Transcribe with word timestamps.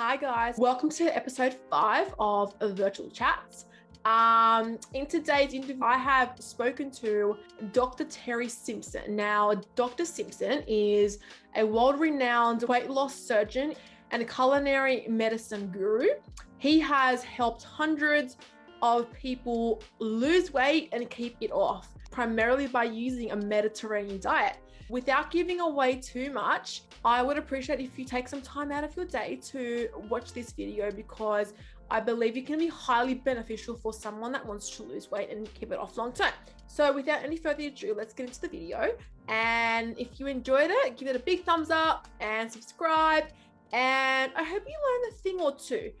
Hi, 0.00 0.16
guys. 0.16 0.54
Welcome 0.58 0.90
to 0.90 1.06
episode 1.06 1.56
five 1.68 2.14
of 2.20 2.54
Virtual 2.62 3.10
Chats. 3.10 3.64
Um, 4.04 4.78
in 4.94 5.06
today's 5.06 5.54
interview, 5.54 5.82
I 5.82 5.98
have 5.98 6.36
spoken 6.38 6.92
to 6.92 7.36
Dr. 7.72 8.04
Terry 8.04 8.48
Simpson. 8.48 9.16
Now, 9.16 9.54
Dr. 9.74 10.04
Simpson 10.04 10.62
is 10.68 11.18
a 11.56 11.64
world 11.66 11.98
renowned 11.98 12.62
weight 12.68 12.88
loss 12.88 13.12
surgeon 13.12 13.74
and 14.12 14.22
a 14.22 14.24
culinary 14.24 15.04
medicine 15.08 15.66
guru. 15.66 16.10
He 16.58 16.78
has 16.78 17.24
helped 17.24 17.64
hundreds 17.64 18.36
of 18.82 19.12
people 19.12 19.82
lose 19.98 20.52
weight 20.52 20.90
and 20.92 21.10
keep 21.10 21.38
it 21.40 21.50
off, 21.50 21.88
primarily 22.12 22.68
by 22.68 22.84
using 22.84 23.32
a 23.32 23.36
Mediterranean 23.36 24.20
diet. 24.20 24.58
Without 24.90 25.30
giving 25.30 25.60
away 25.60 25.96
too 25.96 26.30
much, 26.32 26.82
I 27.04 27.22
would 27.22 27.36
appreciate 27.36 27.80
if 27.80 27.98
you 27.98 28.04
take 28.04 28.26
some 28.26 28.40
time 28.40 28.72
out 28.72 28.84
of 28.84 28.96
your 28.96 29.04
day 29.04 29.38
to 29.48 29.88
watch 30.08 30.32
this 30.32 30.52
video 30.52 30.90
because 30.90 31.52
I 31.90 32.00
believe 32.00 32.36
it 32.36 32.46
can 32.46 32.58
be 32.58 32.68
highly 32.68 33.14
beneficial 33.14 33.76
for 33.76 33.92
someone 33.92 34.32
that 34.32 34.44
wants 34.44 34.70
to 34.76 34.82
lose 34.82 35.10
weight 35.10 35.30
and 35.30 35.52
keep 35.54 35.72
it 35.72 35.78
off 35.78 35.96
long 35.96 36.12
term. 36.12 36.32
So, 36.66 36.92
without 36.92 37.22
any 37.22 37.36
further 37.36 37.64
ado, 37.64 37.94
let's 37.96 38.14
get 38.14 38.28
into 38.28 38.40
the 38.40 38.48
video. 38.48 38.92
And 39.28 39.98
if 39.98 40.18
you 40.18 40.26
enjoyed 40.26 40.70
it, 40.70 40.96
give 40.96 41.08
it 41.08 41.16
a 41.16 41.18
big 41.18 41.44
thumbs 41.44 41.70
up 41.70 42.08
and 42.20 42.50
subscribe. 42.50 43.24
And 43.72 44.32
I 44.34 44.42
hope 44.42 44.62
you 44.66 44.74
learned 44.74 45.12
a 45.12 45.16
thing 45.16 45.40
or 45.40 45.54
two. 45.54 45.92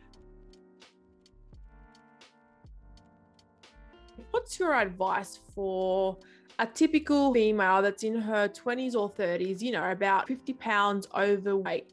What's 4.30 4.58
your 4.58 4.74
advice 4.74 5.38
for 5.54 6.18
a 6.58 6.66
typical 6.66 7.32
female 7.32 7.82
that's 7.82 8.02
in 8.02 8.20
her 8.20 8.48
20s 8.48 8.94
or 8.94 9.10
30s, 9.10 9.60
you 9.60 9.72
know, 9.72 9.90
about 9.90 10.26
50 10.26 10.52
pounds 10.54 11.08
overweight, 11.14 11.90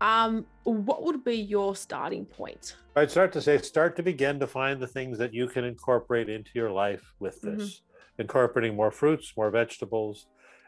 um, 0.00 0.46
what 0.64 1.04
would 1.04 1.24
be 1.24 1.36
your 1.36 1.76
starting 1.76 2.24
point? 2.24 2.76
I'd 2.96 3.10
start 3.10 3.32
to 3.32 3.42
say, 3.42 3.58
start 3.58 3.96
to 3.96 4.02
begin 4.02 4.40
to 4.40 4.46
find 4.46 4.80
the 4.80 4.86
things 4.86 5.18
that 5.18 5.32
you 5.32 5.46
can 5.46 5.64
incorporate 5.64 6.28
into 6.28 6.50
your 6.54 6.70
life 6.70 7.14
with 7.20 7.40
this, 7.40 7.62
mm-hmm. 7.62 8.22
incorporating 8.22 8.74
more 8.74 8.90
fruits, 8.90 9.32
more 9.36 9.50
vegetables, 9.50 10.26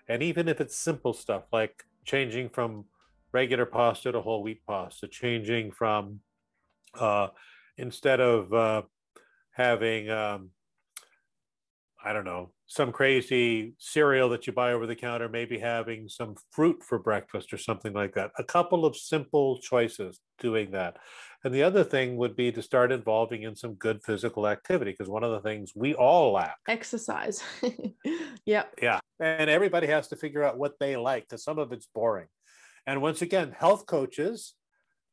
and 0.09 0.23
even 0.23 0.49
if 0.49 0.61
it's 0.61 0.77
simple 0.77 1.13
stuff 1.13 1.45
like 1.53 1.85
changing 2.05 2.51
from 2.51 2.85
regular 3.33 3.67
pasta 3.67 4.13
to 4.13 4.21
whole 4.21 4.43
wheat 4.43 4.61
pasta, 4.67 5.09
changing 5.09 5.73
from 5.73 6.21
uh, 7.01 7.29
instead 7.77 8.21
of 8.21 8.53
uh, 8.53 8.83
having 9.51 10.11
um, 10.11 10.51
I 12.05 12.13
don't 12.13 12.27
know, 12.27 12.51
some 12.75 12.91
crazy 12.91 13.73
cereal 13.79 14.29
that 14.29 14.49
you 14.49 14.53
buy 14.53 14.73
over 14.73 14.85
the 14.85 14.97
counter, 14.97 15.29
maybe 15.29 15.61
having 15.61 16.09
some 16.09 16.35
fruit 16.51 16.83
for 16.83 16.99
breakfast 16.99 17.53
or 17.53 17.57
something 17.57 17.93
like 17.93 18.15
that. 18.15 18.33
A 18.37 18.43
couple 18.43 18.85
of 18.85 18.97
simple 18.97 19.59
choices 19.59 20.19
doing 20.41 20.73
that. 20.73 20.97
And 21.45 21.55
the 21.55 21.63
other 21.63 21.85
thing 21.85 22.17
would 22.17 22.35
be 22.35 22.51
to 22.51 22.63
start 22.63 22.91
involving 22.91 23.45
in 23.45 23.55
some 23.55 23.75
good 23.75 24.03
physical 24.03 24.49
activity 24.49 24.91
because 24.91 25.09
one 25.09 25.23
of 25.23 25.31
the 25.31 25.41
things 25.41 25.71
we 25.77 25.95
all 25.95 26.33
lack 26.33 26.57
exercise. 26.67 27.45
yeah. 28.45 28.65
Yeah. 28.83 28.99
And 29.21 29.49
everybody 29.49 29.87
has 29.87 30.09
to 30.09 30.17
figure 30.17 30.43
out 30.43 30.59
what 30.59 30.73
they 30.81 30.97
like 30.97 31.29
because 31.29 31.45
some 31.45 31.61
of 31.61 31.71
it's 31.71 31.87
boring. 31.95 32.27
And 32.89 33.01
once 33.01 33.23
again, 33.23 33.55
health 33.57 33.87
coaches 33.87 34.55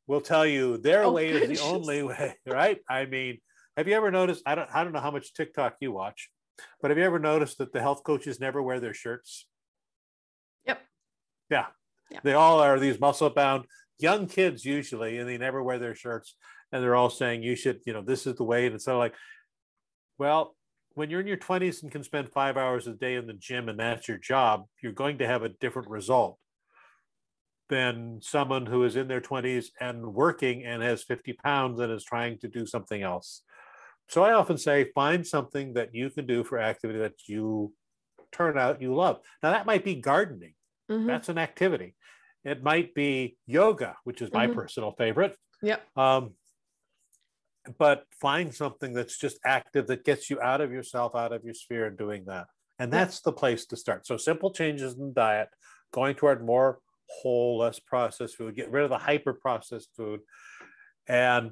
will 0.08 0.22
tell 0.22 0.48
you 0.48 0.80
their 0.80 1.04
oh, 1.04 1.12
way 1.12 1.32
goodness. 1.32 1.60
is 1.60 1.64
the 1.64 1.72
only 1.72 2.02
way, 2.12 2.34
right? 2.48 2.80
I 2.90 3.06
mean, 3.06 3.38
have 3.78 3.88
you 3.88 3.94
ever 3.94 4.10
noticed? 4.10 4.42
I 4.48 4.56
don't 4.56 4.70
I 4.74 4.84
don't 4.84 4.94
know 4.94 5.00
how 5.00 5.12
much 5.12 5.36
TikTok 5.36 5.76
you 5.80 5.92
watch 5.92 6.30
but 6.82 6.92
have 6.92 6.98
you 6.98 7.04
ever 7.04 7.20
noticed 7.20 7.58
that 7.58 7.74
the 7.74 7.82
health 7.82 8.04
coaches 8.04 8.40
never 8.40 8.62
wear 8.62 8.80
their 8.80 8.94
shirts? 8.94 9.48
Yep. 10.66 10.82
Yeah. 11.50 11.66
Yep. 12.12 12.24
They 12.24 12.34
all 12.34 12.60
are 12.60 12.80
these 12.80 13.00
muscle 13.00 13.30
bound 13.30 13.66
young 14.00 14.28
kids 14.28 14.66
usually, 14.66 15.18
and 15.18 15.30
they 15.30 15.38
never 15.38 15.64
wear 15.64 15.80
their 15.80 15.96
shirts. 15.96 16.36
And 16.72 16.84
they're 16.84 16.96
all 16.96 17.10
saying, 17.10 17.44
you 17.44 17.56
should, 17.56 17.82
you 17.86 17.94
know, 17.94 18.02
this 18.02 18.26
is 18.26 18.36
the 18.36 18.44
way. 18.44 18.66
And 18.66 18.76
it's 18.76 18.86
sort 18.86 18.96
of 18.96 19.00
like, 19.00 19.14
well, 20.18 20.56
when 20.94 21.10
you're 21.10 21.22
in 21.22 21.28
your 21.28 21.38
20s 21.38 21.84
and 21.84 21.92
can 21.92 22.04
spend 22.04 22.30
five 22.30 22.58
hours 22.58 22.88
a 22.88 22.94
day 22.94 23.16
in 23.16 23.28
the 23.28 23.34
gym 23.34 23.70
and 23.70 23.80
that's 23.80 24.08
your 24.08 24.18
job, 24.18 24.66
you're 24.82 24.92
going 24.92 25.18
to 25.20 25.28
have 25.28 25.44
a 25.44 25.50
different 25.50 25.90
result 25.90 26.38
than 27.70 28.20
someone 28.22 28.66
who 28.66 28.84
is 28.84 28.98
in 28.98 29.08
their 29.08 29.22
20s 29.22 29.68
and 29.80 30.14
working 30.14 30.66
and 30.66 30.84
has 30.84 31.04
50 31.04 31.34
pounds 31.34 31.80
and 31.80 31.92
is 31.92 32.04
trying 32.04 32.38
to 32.40 32.50
do 32.50 32.66
something 32.66 33.02
else. 33.02 33.44
So 34.12 34.24
I 34.24 34.34
often 34.34 34.58
say, 34.58 34.92
find 34.94 35.26
something 35.26 35.74
that 35.76 35.96
you 35.96 36.10
can 36.10 36.28
do 36.28 36.44
for 36.44 36.60
activity 36.60 37.00
that 37.00 37.28
you 37.28 37.74
turn 38.34 38.58
out 38.58 38.82
you 38.82 38.94
love. 38.94 39.20
Now 39.42 39.52
that 39.52 39.66
might 39.66 39.86
be 39.86 39.96
gardening. 39.96 40.54
Mm-hmm. 40.92 41.08
That's 41.08 41.30
an 41.30 41.38
activity. 41.38 41.96
It 42.44 42.62
might 42.62 42.94
be 42.94 43.38
yoga, 43.48 43.96
which 44.04 44.22
is 44.22 44.30
my 44.34 44.48
mm-hmm. 44.48 44.56
personal 44.56 44.92
favorite. 44.98 45.38
Yep. 45.62 45.82
Um, 45.96 46.32
but 47.78 48.04
find 48.20 48.54
something 48.54 48.92
that's 48.92 49.18
just 49.18 49.40
active 49.46 49.88
that 49.88 50.04
gets 50.04 50.30
you 50.30 50.42
out 50.42 50.60
of 50.60 50.74
yourself, 50.74 51.16
out 51.16 51.32
of 51.32 51.46
your 51.46 51.54
sphere, 51.54 51.86
and 51.86 51.98
doing 51.98 52.26
that. 52.26 52.48
And 52.80 52.92
that's 52.92 53.22
the 53.22 53.32
place 53.32 53.66
to 53.68 53.78
start. 53.78 54.06
So 54.06 54.18
simple 54.18 54.52
changes 54.52 54.96
in 54.96 55.14
diet, 55.14 55.48
going 55.94 56.16
toward 56.16 56.46
more 56.46 56.80
whole, 57.08 57.60
less 57.60 57.80
processed 57.80 58.36
food, 58.36 58.56
get 58.56 58.72
rid 58.72 58.84
of 58.84 58.90
the 58.90 58.98
hyper 58.98 59.34
processed 59.34 59.90
food, 59.96 60.20
and 61.08 61.52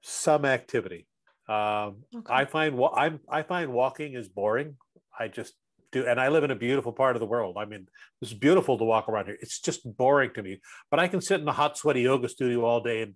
some 0.00 0.46
activity. 0.46 1.06
Um, 1.52 1.96
okay. 2.14 2.32
I 2.32 2.44
find 2.46 2.80
I'm 2.94 3.20
I 3.28 3.42
find 3.42 3.72
walking 3.72 4.14
is 4.14 4.28
boring. 4.28 4.76
I 5.18 5.28
just 5.28 5.54
do, 5.90 6.06
and 6.06 6.18
I 6.18 6.28
live 6.28 6.44
in 6.44 6.50
a 6.50 6.56
beautiful 6.56 6.92
part 6.92 7.14
of 7.16 7.20
the 7.20 7.26
world. 7.26 7.56
I 7.58 7.66
mean, 7.66 7.88
it's 8.22 8.32
beautiful 8.32 8.78
to 8.78 8.84
walk 8.84 9.08
around 9.08 9.26
here. 9.26 9.36
It's 9.40 9.60
just 9.60 9.80
boring 9.96 10.30
to 10.34 10.42
me. 10.42 10.60
But 10.90 11.00
I 11.00 11.08
can 11.08 11.20
sit 11.20 11.40
in 11.40 11.48
a 11.48 11.52
hot, 11.52 11.76
sweaty 11.76 12.02
yoga 12.02 12.28
studio 12.28 12.64
all 12.64 12.80
day 12.80 13.02
and 13.02 13.14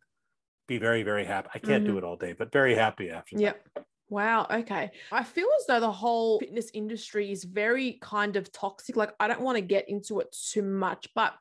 be 0.69 0.79
very, 0.79 1.03
very 1.03 1.25
happy. 1.25 1.49
I 1.55 1.59
can't 1.59 1.85
mm-hmm. 1.85 1.93
do 1.95 1.99
it 1.99 2.05
all 2.05 2.17
day, 2.17 2.35
but 2.39 2.53
very 2.53 2.75
happy 2.75 3.11
after 3.11 3.39
yep. 3.39 3.65
that. 3.75 3.85
Wow. 4.09 4.47
Okay. 4.51 4.91
I 5.11 5.25
feel 5.25 5.49
as 5.59 5.67
though 5.67 5.81
the 5.81 5.91
whole 5.91 6.39
fitness 6.39 6.71
industry 6.75 7.33
is 7.33 7.43
very 7.45 7.99
kind 8.01 8.37
of 8.37 8.53
toxic. 8.53 8.97
Like, 8.97 9.15
I 9.19 9.27
don't 9.29 9.41
want 9.41 9.57
to 9.57 9.63
get 9.63 9.89
into 9.89 10.21
it 10.21 10.37
too 10.53 10.63
much, 10.63 11.09
but 11.15 11.35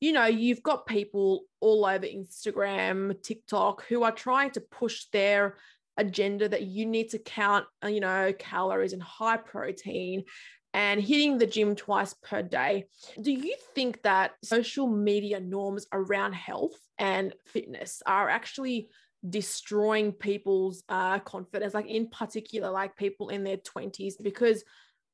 you 0.00 0.12
know, 0.12 0.24
you've 0.24 0.62
got 0.62 0.86
people 0.86 1.44
all 1.60 1.84
over 1.84 2.06
Instagram, 2.06 3.22
TikTok 3.22 3.84
who 3.86 4.02
are 4.02 4.12
trying 4.12 4.50
to 4.52 4.60
push 4.60 5.06
their 5.12 5.56
agenda 6.00 6.48
that 6.48 6.62
you 6.62 6.86
need 6.86 7.10
to 7.10 7.18
count, 7.18 7.66
uh, 7.84 7.88
you 7.88 8.00
know, 8.00 8.32
calories 8.38 8.92
and 8.92 9.02
high 9.02 9.36
protein 9.36 10.24
and 10.72 11.00
hitting 11.00 11.38
the 11.38 11.46
gym 11.46 11.76
twice 11.76 12.14
per 12.14 12.42
day. 12.42 12.86
Do 13.20 13.32
you 13.32 13.54
think 13.74 14.02
that 14.02 14.32
social 14.42 14.86
media 14.86 15.38
norms 15.40 15.86
around 15.92 16.32
health 16.32 16.78
and 16.98 17.34
fitness 17.46 18.02
are 18.06 18.28
actually 18.28 18.88
destroying 19.28 20.12
people's 20.12 20.82
uh, 20.88 21.18
confidence, 21.18 21.74
like 21.74 21.86
in 21.86 22.08
particular, 22.08 22.70
like 22.70 22.96
people 22.96 23.28
in 23.28 23.44
their 23.44 23.58
20s, 23.58 24.14
because 24.22 24.64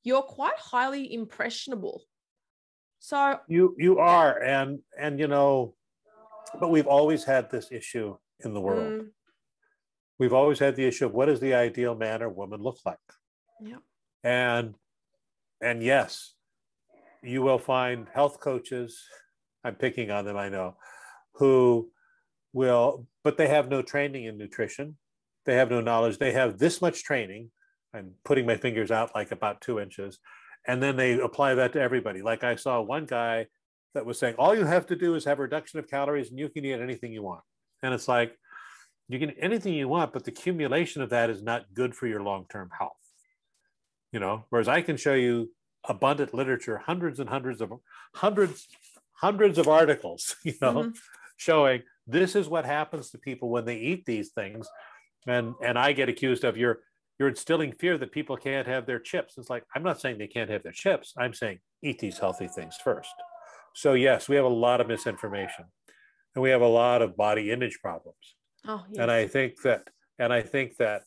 you're 0.05 0.23
quite 0.23 0.57
highly 0.59 1.13
impressionable. 1.13 2.03
So 3.01 3.39
you 3.49 3.75
you 3.79 3.99
are, 3.99 4.41
and 4.43 4.81
and 4.99 5.19
you 5.19 5.29
know, 5.29 5.75
but 6.59 6.71
we've 6.71 6.87
always 6.87 7.25
had 7.25 7.51
this 7.51 7.69
issue 7.71 8.17
in 8.41 8.55
the 8.55 8.61
world. 8.61 8.93
Mm 8.93 9.11
we've 10.19 10.33
always 10.33 10.59
had 10.59 10.77
the 10.77 10.87
issue 10.87 11.07
of 11.07 11.13
what 11.13 11.27
does 11.27 11.41
the 11.41 11.55
ideal 11.55 11.95
man 11.95 12.23
or 12.23 12.29
woman 12.29 12.63
look 12.63 12.79
like? 12.85 12.99
Yeah. 13.61 13.77
And 14.25 14.75
and 15.61 15.83
yes, 15.83 16.35
you 17.23 17.43
will 17.43 17.59
find 17.59 18.07
health 18.13 18.41
coaches, 18.41 19.03
I'm 19.65 19.75
picking 19.75 20.11
on 20.11 20.25
them, 20.25 20.37
I 20.37 20.49
know, 20.49 20.77
who 21.35 21.91
will, 22.53 23.07
but 23.25 23.37
they 23.37 23.49
have 23.49 23.69
no 23.69 23.83
training 23.83 24.25
in 24.25 24.39
nutrition. 24.39 24.97
They 25.45 25.55
have 25.55 25.71
no 25.71 25.81
knowledge. 25.81 26.19
They 26.19 26.33
have 26.33 26.59
this 26.59 26.83
much 26.83 27.05
training. 27.05 27.51
I'm 27.95 28.13
putting 28.25 28.47
my 28.47 28.57
fingers 28.57 28.91
out 28.91 29.15
like 29.15 29.33
about 29.33 29.61
two 29.61 29.81
inches. 29.81 30.19
And 30.67 30.83
then 30.83 30.97
they 30.97 31.19
apply 31.19 31.55
that 31.55 31.73
to 31.75 31.81
everybody. 31.81 32.21
Like 32.21 32.45
I 32.45 32.57
saw 32.57 32.81
one 32.81 33.07
guy 33.07 33.47
that 33.95 34.05
was 34.05 34.19
saying, 34.19 34.35
all 34.39 34.57
you 34.57 34.65
have 34.65 34.87
to 34.87 34.97
do 34.97 35.15
is 35.15 35.25
have 35.25 35.39
a 35.39 35.43
reduction 35.43 35.79
of 35.79 35.89
calories 35.89 36.31
and 36.31 36.39
you 36.39 36.49
can 36.49 36.65
eat 36.65 36.75
anything 36.75 37.13
you 37.13 37.23
want. 37.23 37.43
And 37.83 37.95
it's 37.95 38.09
like, 38.09 38.37
you 39.09 39.19
can 39.19 39.31
anything 39.33 39.75
you 39.75 39.89
want, 39.89 40.13
but 40.13 40.25
the 40.25 40.33
accumulation 40.33 41.03
of 41.03 41.11
that 41.11 41.31
is 41.31 41.43
not 41.43 41.73
good 41.75 41.95
for 41.95 42.07
your 42.07 42.23
long-term 42.23 42.71
health. 42.77 42.93
You 44.13 44.21
know, 44.21 44.45
whereas 44.51 44.69
I 44.69 44.83
can 44.83 44.97
show 44.97 45.15
you 45.15 45.51
abundant 45.89 46.35
literature, 46.35 46.79
hundreds 46.79 47.21
and 47.21 47.29
hundreds 47.29 47.61
of 47.61 47.73
hundreds, 48.15 48.67
hundreds 49.13 49.59
of 49.59 49.69
articles, 49.69 50.37
you 50.45 50.55
know, 50.61 50.75
mm-hmm. 50.75 50.91
showing 51.37 51.83
this 52.07 52.35
is 52.35 52.49
what 52.49 52.65
happens 52.65 53.11
to 53.11 53.19
people 53.19 53.49
when 53.49 53.65
they 53.65 53.77
eat 53.77 54.05
these 54.07 54.31
things. 54.31 54.69
And 55.27 55.55
and 55.63 55.79
I 55.79 55.93
get 55.93 56.09
accused 56.09 56.45
of 56.45 56.57
you're 56.57 56.81
you're 57.19 57.29
instilling 57.29 57.73
fear 57.73 57.99
that 57.99 58.13
people 58.13 58.37
can't 58.37 58.67
have 58.67 58.87
their 58.87 58.99
chips. 58.99 59.35
It's 59.39 59.51
like 59.51 59.65
I'm 59.75 59.83
not 59.83 60.01
saying 60.01 60.19
they 60.19 60.27
can't 60.27 60.51
have 60.51 60.63
their 60.63 60.73
chips. 60.73 61.15
I'm 61.17 61.35
saying 61.35 61.59
eat 61.83 61.99
these 61.99 62.19
healthy 62.19 62.49
things 62.49 62.77
first. 62.83 63.11
So 63.75 63.95
yes, 63.95 64.29
we 64.29 64.37
have 64.37 64.45
a 64.45 64.49
lot 64.49 64.81
of 64.81 64.89
misinformation 64.89 65.67
and 66.35 66.43
we 66.43 66.51
have 66.51 66.63
a 66.63 66.69
lot 66.69 67.03
of 67.03 67.17
body 67.17 67.51
image 67.51 67.79
problems. 67.83 68.36
Oh, 68.69 68.85
yes. 68.91 68.99
And 69.01 69.11
I 69.11 69.27
think 69.27 69.63
that, 69.63 69.89
and 70.19 70.33
I 70.33 70.43
think 70.43 70.77
that 70.79 71.03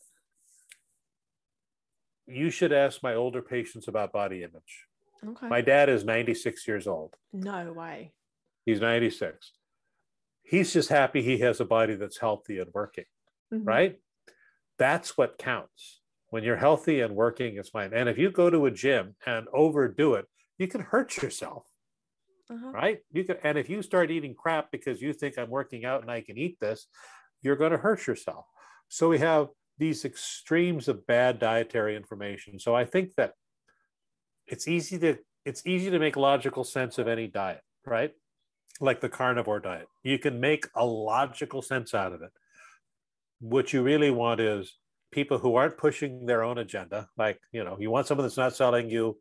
you 2.26 2.50
should 2.50 2.72
ask 2.72 3.02
my 3.02 3.14
older 3.14 3.42
patients 3.42 3.88
about 3.88 4.12
body 4.12 4.42
image. 4.42 4.86
Okay. 5.26 5.48
My 5.48 5.60
dad 5.60 5.88
is 5.88 6.04
96 6.04 6.66
years 6.66 6.86
old. 6.86 7.14
No 7.32 7.72
way. 7.72 8.12
He's 8.64 8.80
96. 8.80 9.52
He's 10.42 10.72
just 10.72 10.88
happy 10.88 11.22
he 11.22 11.38
has 11.38 11.60
a 11.60 11.64
body 11.64 11.94
that's 11.96 12.18
healthy 12.18 12.58
and 12.58 12.70
working, 12.72 13.04
Mhm. 13.52 13.66
right? 13.66 14.00
That's 14.78 15.16
what 15.18 15.38
counts. 15.38 16.00
When 16.28 16.44
you're 16.44 16.56
healthy 16.56 17.00
and 17.00 17.14
working, 17.16 17.56
it's 17.56 17.68
fine. 17.70 17.92
And 17.92 18.08
if 18.08 18.16
you 18.16 18.30
go 18.30 18.48
to 18.50 18.66
a 18.66 18.70
gym 18.70 19.16
and 19.26 19.48
overdo 19.52 20.14
it, 20.14 20.26
you 20.58 20.68
can 20.68 20.80
hurt 20.80 21.20
yourself, 21.22 21.66
Uh-huh. 22.48 22.70
right? 22.70 23.00
You 23.10 23.24
can, 23.24 23.36
and 23.42 23.58
if 23.58 23.68
you 23.68 23.82
start 23.82 24.10
eating 24.10 24.34
crap 24.34 24.70
because 24.70 25.02
you 25.02 25.12
think 25.12 25.36
I'm 25.38 25.50
working 25.50 25.84
out 25.84 26.02
and 26.02 26.10
I 26.10 26.20
can 26.20 26.38
eat 26.38 26.58
this, 26.60 26.86
you're 27.42 27.56
going 27.56 27.72
to 27.72 27.78
hurt 27.78 28.06
yourself. 28.06 28.44
So 28.88 29.08
we 29.08 29.18
have 29.18 29.48
these 29.78 30.04
extremes 30.04 30.88
of 30.88 31.06
bad 31.06 31.38
dietary 31.38 31.96
information. 31.96 32.58
So 32.58 32.74
I 32.74 32.84
think 32.84 33.14
that 33.16 33.32
it's 34.46 34.68
easy 34.68 34.98
to 34.98 35.18
it's 35.44 35.66
easy 35.66 35.90
to 35.90 35.98
make 35.98 36.16
logical 36.16 36.64
sense 36.64 36.98
of 36.98 37.08
any 37.08 37.26
diet, 37.26 37.62
right? 37.86 38.12
Like 38.80 39.00
the 39.00 39.08
carnivore 39.08 39.60
diet. 39.60 39.86
You 40.02 40.18
can 40.18 40.38
make 40.38 40.66
a 40.74 40.84
logical 40.84 41.62
sense 41.62 41.94
out 41.94 42.12
of 42.12 42.20
it. 42.22 42.30
What 43.40 43.72
you 43.72 43.82
really 43.82 44.10
want 44.10 44.40
is 44.40 44.76
people 45.12 45.38
who 45.38 45.56
aren't 45.56 45.78
pushing 45.78 46.26
their 46.26 46.42
own 46.42 46.58
agenda. 46.58 47.08
Like, 47.16 47.40
you 47.52 47.64
know, 47.64 47.78
you 47.80 47.90
want 47.90 48.06
someone 48.06 48.26
that's 48.26 48.36
not 48.36 48.54
selling 48.54 48.90
you. 48.90 49.18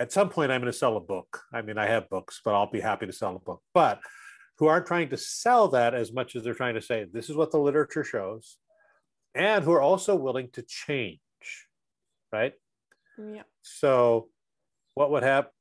At 0.00 0.12
some 0.12 0.30
point, 0.30 0.50
I'm 0.50 0.60
going 0.60 0.72
to 0.72 0.78
sell 0.78 0.96
a 0.96 1.00
book. 1.00 1.42
I 1.52 1.60
mean, 1.60 1.76
I 1.76 1.86
have 1.86 2.08
books, 2.08 2.40
but 2.44 2.54
I'll 2.54 2.70
be 2.70 2.80
happy 2.80 3.06
to 3.06 3.12
sell 3.12 3.36
a 3.36 3.40
book. 3.40 3.62
But 3.74 4.00
who 4.58 4.66
aren't 4.66 4.86
trying 4.86 5.08
to 5.10 5.16
sell 5.16 5.68
that 5.68 5.94
as 5.94 6.12
much 6.12 6.34
as 6.34 6.42
they're 6.42 6.54
trying 6.54 6.74
to 6.74 6.82
say, 6.82 7.04
this 7.04 7.30
is 7.30 7.36
what 7.36 7.52
the 7.52 7.58
literature 7.58 8.04
shows, 8.04 8.58
and 9.34 9.64
who 9.64 9.72
are 9.72 9.80
also 9.80 10.16
willing 10.16 10.50
to 10.52 10.62
change, 10.62 11.20
right? 12.32 12.54
Yeah. 13.16 13.42
So, 13.62 14.28
what 14.94 15.10
would 15.10 15.22
happen? 15.22 15.52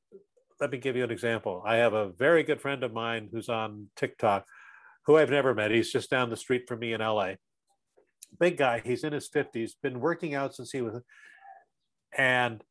Let 0.60 0.72
me 0.72 0.80
give 0.80 0.96
you 0.96 1.04
an 1.04 1.12
example. 1.12 1.62
I 1.64 1.76
have 1.76 1.94
a 1.94 2.10
very 2.10 2.42
good 2.42 2.60
friend 2.60 2.84
of 2.84 2.92
mine 2.92 3.30
who's 3.32 3.50
on 3.50 3.88
TikTok, 3.96 4.46
who 5.06 5.18
I've 5.18 5.30
never 5.30 5.54
met. 5.54 5.70
He's 5.70 5.92
just 5.92 6.10
down 6.10 6.32
the 6.32 6.38
street 6.38 6.64
from 6.68 6.80
me 6.80 6.94
in 6.94 7.02
LA. 7.02 7.34
Big 8.40 8.58
guy. 8.58 8.82
He's 8.84 9.04
in 9.04 9.14
his 9.14 9.30
50s, 9.30 9.74
been 9.84 10.00
working 10.00 10.34
out 10.34 10.56
since 10.56 10.72
he 10.72 10.82
was. 10.82 11.02
And 12.18 12.64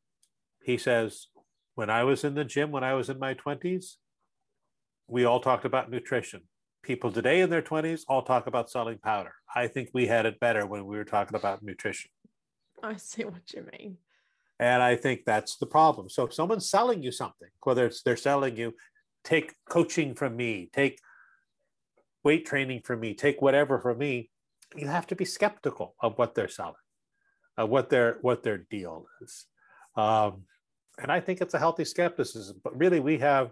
he 0.61 0.77
says, 0.77 1.27
when 1.75 1.89
I 1.89 2.03
was 2.03 2.25
in 2.25 2.33
the 2.33 2.43
gym, 2.43 2.71
when 2.71 2.83
I 2.83 2.95
was 2.95 3.09
in 3.09 3.19
my 3.19 3.33
20s, 3.33 3.95
we 5.07 5.25
all 5.25 5.39
talked 5.39 5.65
about 5.65 5.89
nutrition. 5.89 6.41
People 6.83 7.11
today 7.11 7.41
in 7.41 7.49
their 7.49 7.61
20s 7.61 8.01
all 8.07 8.21
talk 8.21 8.47
about 8.47 8.69
selling 8.69 8.97
powder. 8.97 9.33
I 9.53 9.67
think 9.67 9.89
we 9.93 10.07
had 10.07 10.25
it 10.25 10.39
better 10.39 10.65
when 10.65 10.85
we 10.85 10.97
were 10.97 11.05
talking 11.05 11.35
about 11.35 11.63
nutrition. 11.63 12.11
I 12.83 12.97
see 12.97 13.23
what 13.23 13.53
you 13.53 13.65
mean. 13.71 13.97
And 14.59 14.81
I 14.81 14.95
think 14.95 15.23
that's 15.25 15.57
the 15.57 15.65
problem. 15.65 16.09
So 16.09 16.25
if 16.25 16.33
someone's 16.33 16.69
selling 16.69 17.03
you 17.03 17.11
something, 17.11 17.49
whether 17.63 17.85
it's 17.85 18.01
they're 18.01 18.17
selling 18.17 18.57
you, 18.57 18.73
take 19.23 19.53
coaching 19.69 20.15
from 20.15 20.35
me, 20.35 20.69
take 20.73 20.99
weight 22.23 22.45
training 22.45 22.81
from 22.83 22.99
me, 22.99 23.13
take 23.13 23.41
whatever 23.41 23.79
from 23.79 23.97
me, 23.97 24.29
you 24.75 24.87
have 24.87 25.07
to 25.07 25.15
be 25.15 25.25
skeptical 25.25 25.95
of 26.01 26.17
what 26.17 26.35
they're 26.35 26.47
selling, 26.47 26.75
of 27.57 27.69
what 27.69 27.89
their 27.89 28.17
what 28.21 28.43
their 28.43 28.57
deal 28.57 29.05
is. 29.21 29.45
Um, 29.95 30.43
and 30.99 31.11
I 31.11 31.19
think 31.19 31.41
it's 31.41 31.53
a 31.53 31.59
healthy 31.59 31.85
skepticism. 31.85 32.59
But 32.63 32.77
really, 32.77 32.99
we 32.99 33.19
have. 33.19 33.51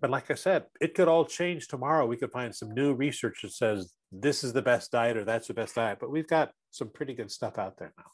But 0.00 0.10
like 0.10 0.30
I 0.30 0.34
said, 0.34 0.64
it 0.80 0.94
could 0.94 1.08
all 1.08 1.24
change 1.24 1.68
tomorrow. 1.68 2.06
We 2.06 2.16
could 2.16 2.30
find 2.30 2.54
some 2.54 2.72
new 2.72 2.94
research 2.94 3.40
that 3.42 3.52
says 3.52 3.92
this 4.12 4.44
is 4.44 4.52
the 4.52 4.62
best 4.62 4.92
diet 4.92 5.16
or 5.16 5.24
that's 5.24 5.48
the 5.48 5.54
best 5.54 5.74
diet. 5.74 5.98
But 6.00 6.10
we've 6.10 6.28
got 6.28 6.52
some 6.70 6.88
pretty 6.88 7.14
good 7.14 7.30
stuff 7.30 7.58
out 7.58 7.78
there 7.78 7.92
now 7.96 8.04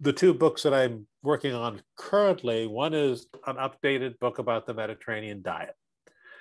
the 0.00 0.12
two 0.12 0.34
books 0.34 0.62
that 0.62 0.74
I'm 0.74 1.06
working 1.22 1.54
on 1.54 1.80
currently, 1.96 2.66
one 2.66 2.94
is 2.94 3.26
an 3.46 3.56
updated 3.56 4.18
book 4.18 4.38
about 4.38 4.66
the 4.66 4.74
Mediterranean 4.74 5.42
diet. 5.42 5.74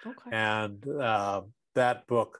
Okay. 0.05 0.29
And 0.31 0.85
uh, 0.87 1.41
that 1.75 2.05
book 2.07 2.39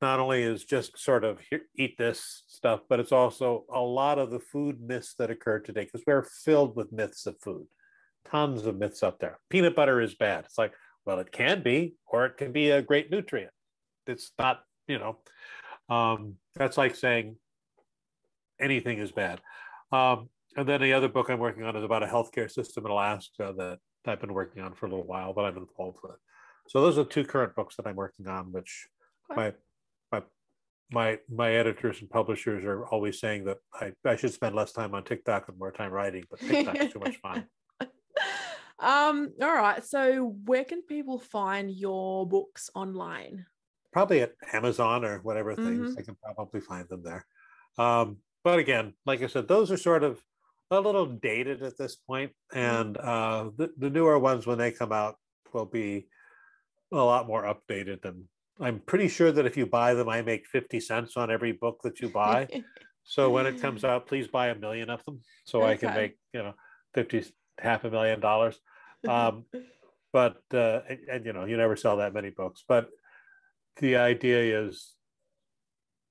not 0.00 0.20
only 0.20 0.42
is 0.42 0.64
just 0.64 0.98
sort 0.98 1.24
of 1.24 1.40
eat 1.76 1.98
this 1.98 2.44
stuff, 2.46 2.80
but 2.88 3.00
it's 3.00 3.12
also 3.12 3.64
a 3.72 3.80
lot 3.80 4.18
of 4.18 4.30
the 4.30 4.40
food 4.40 4.80
myths 4.80 5.14
that 5.18 5.30
occur 5.30 5.58
today 5.60 5.84
because 5.84 6.02
we're 6.06 6.26
filled 6.44 6.76
with 6.76 6.92
myths 6.92 7.26
of 7.26 7.40
food. 7.40 7.66
Tons 8.24 8.66
of 8.66 8.78
myths 8.78 9.02
up 9.02 9.18
there. 9.18 9.38
Peanut 9.50 9.76
butter 9.76 10.00
is 10.00 10.14
bad. 10.14 10.44
It's 10.44 10.58
like, 10.58 10.72
well, 11.04 11.18
it 11.18 11.32
can 11.32 11.62
be, 11.62 11.94
or 12.06 12.26
it 12.26 12.36
can 12.36 12.52
be 12.52 12.70
a 12.70 12.82
great 12.82 13.10
nutrient. 13.10 13.52
It's 14.06 14.32
not, 14.38 14.60
you 14.86 14.98
know, 14.98 15.18
um, 15.88 16.36
that's 16.54 16.76
like 16.76 16.94
saying 16.94 17.36
anything 18.60 18.98
is 18.98 19.12
bad. 19.12 19.40
Um, 19.90 20.28
and 20.56 20.68
then 20.68 20.80
the 20.80 20.92
other 20.92 21.08
book 21.08 21.28
I'm 21.30 21.38
working 21.38 21.64
on 21.64 21.76
is 21.76 21.84
about 21.84 22.02
a 22.02 22.06
healthcare 22.06 22.50
system 22.50 22.84
in 22.84 22.92
Alaska 22.92 23.54
that 23.56 23.78
I've 24.06 24.20
been 24.20 24.34
working 24.34 24.62
on 24.62 24.74
for 24.74 24.86
a 24.86 24.88
little 24.88 25.06
while, 25.06 25.32
but 25.32 25.44
I'm 25.44 25.56
involved 25.56 25.98
with. 26.02 26.16
So 26.68 26.80
those 26.80 26.98
are 26.98 27.04
two 27.04 27.24
current 27.24 27.54
books 27.54 27.76
that 27.76 27.86
I'm 27.86 27.96
working 27.96 28.28
on, 28.28 28.52
which 28.52 28.88
my 29.34 29.52
my 30.10 30.22
my 30.92 31.18
my 31.28 31.52
editors 31.52 32.00
and 32.00 32.10
publishers 32.10 32.64
are 32.64 32.86
always 32.86 33.18
saying 33.18 33.44
that 33.44 33.58
I, 33.74 33.92
I 34.04 34.16
should 34.16 34.32
spend 34.32 34.54
less 34.54 34.72
time 34.72 34.94
on 34.94 35.04
TikTok 35.04 35.48
and 35.48 35.58
more 35.58 35.72
time 35.72 35.90
writing, 35.90 36.24
but 36.30 36.40
TikTok 36.40 36.76
is 36.76 36.92
too 36.92 37.00
much 37.00 37.16
fun. 37.22 37.46
Um, 38.78 39.32
all 39.40 39.54
right. 39.54 39.84
So 39.84 40.36
where 40.44 40.64
can 40.64 40.82
people 40.82 41.18
find 41.18 41.70
your 41.70 42.26
books 42.28 42.70
online? 42.74 43.46
Probably 43.92 44.22
at 44.22 44.34
Amazon 44.52 45.04
or 45.04 45.18
whatever 45.20 45.54
things, 45.54 45.94
Mhm. 45.94 45.98
I 45.98 46.02
can 46.02 46.16
probably 46.16 46.60
find 46.60 46.88
them 46.88 47.02
there. 47.02 47.26
Um, 47.78 48.18
but 48.42 48.58
again, 48.58 48.94
like 49.06 49.22
I 49.22 49.26
said, 49.26 49.48
those 49.48 49.70
are 49.70 49.76
sort 49.76 50.02
of 50.02 50.22
a 50.70 50.80
little 50.80 51.06
dated 51.06 51.62
at 51.62 51.76
this 51.76 51.96
point, 51.96 52.32
and 52.52 52.96
uh, 52.96 53.50
the, 53.56 53.72
the 53.76 53.90
newer 53.90 54.18
ones 54.18 54.46
when 54.46 54.58
they 54.58 54.72
come 54.72 54.92
out 54.92 55.16
will 55.52 55.66
be 55.66 56.08
a 56.92 56.96
lot 56.96 57.26
more 57.26 57.42
updated. 57.44 58.04
And 58.04 58.28
I'm 58.60 58.80
pretty 58.80 59.08
sure 59.08 59.32
that 59.32 59.46
if 59.46 59.56
you 59.56 59.66
buy 59.66 59.94
them, 59.94 60.08
I 60.08 60.22
make 60.22 60.46
50 60.46 60.80
cents 60.80 61.16
on 61.16 61.30
every 61.30 61.52
book 61.52 61.80
that 61.82 62.00
you 62.00 62.08
buy. 62.08 62.48
So 63.04 63.30
when 63.30 63.46
it 63.46 63.60
comes 63.60 63.82
out, 63.84 64.06
please 64.06 64.28
buy 64.28 64.46
a 64.50 64.54
million 64.54 64.88
of 64.88 65.04
them 65.04 65.22
so 65.44 65.64
I 65.64 65.76
can 65.76 65.92
make, 65.92 66.18
you 66.32 66.40
know, 66.40 66.54
50, 66.94 67.24
half 67.58 67.84
a 67.84 67.90
million 67.90 68.20
dollars. 68.20 68.58
Um, 69.08 69.46
but, 70.12 70.42
uh, 70.54 70.82
and, 70.88 70.98
and, 71.10 71.26
you 71.26 71.32
know, 71.32 71.44
you 71.44 71.56
never 71.56 71.74
sell 71.74 71.96
that 71.96 72.14
many 72.14 72.30
books. 72.30 72.62
But 72.68 72.88
the 73.78 73.96
idea 73.96 74.62
is 74.62 74.94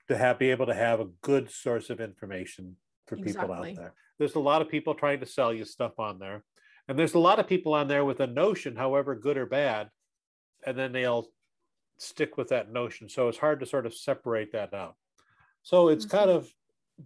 to 0.09 0.17
have, 0.17 0.38
be 0.38 0.51
able 0.51 0.65
to 0.65 0.73
have 0.73 0.99
a 0.99 1.05
good 1.21 1.49
source 1.49 1.89
of 1.89 2.01
information 2.01 2.75
for 3.07 3.15
people 3.15 3.49
out 3.49 3.75
there. 3.75 3.93
There's 4.19 4.35
a 4.35 4.39
lot 4.41 4.61
of 4.61 4.67
people 4.67 4.93
trying 4.93 5.21
to 5.21 5.25
sell 5.25 5.53
you 5.53 5.63
stuff 5.63 5.99
on 5.99 6.19
there. 6.19 6.44
And 6.89 6.99
there's 6.99 7.13
a 7.13 7.19
lot 7.19 7.39
of 7.39 7.47
people 7.47 7.73
on 7.73 7.87
there 7.87 8.04
with 8.04 8.19
a 8.19 8.27
notion, 8.27 8.75
however 8.75 9.16
good 9.16 9.37
or 9.37 9.45
bad, 9.45 9.89
and 10.66 10.77
then 10.77 10.92
they'll 10.92 11.27
stick 11.97 12.35
with 12.35 12.49
that 12.49 12.73
notion. 12.73 13.07
So 13.07 13.30
it's 13.30 13.37
hard 13.37 13.61
to 13.61 13.66
sort 13.66 13.85
of 13.85 13.94
separate 13.94 14.51
that 14.51 14.73
out. 14.73 14.95
So 15.63 15.87
it's 15.87 16.06
kind 16.06 16.30
Mhm. 16.30 16.35
of, 16.35 16.54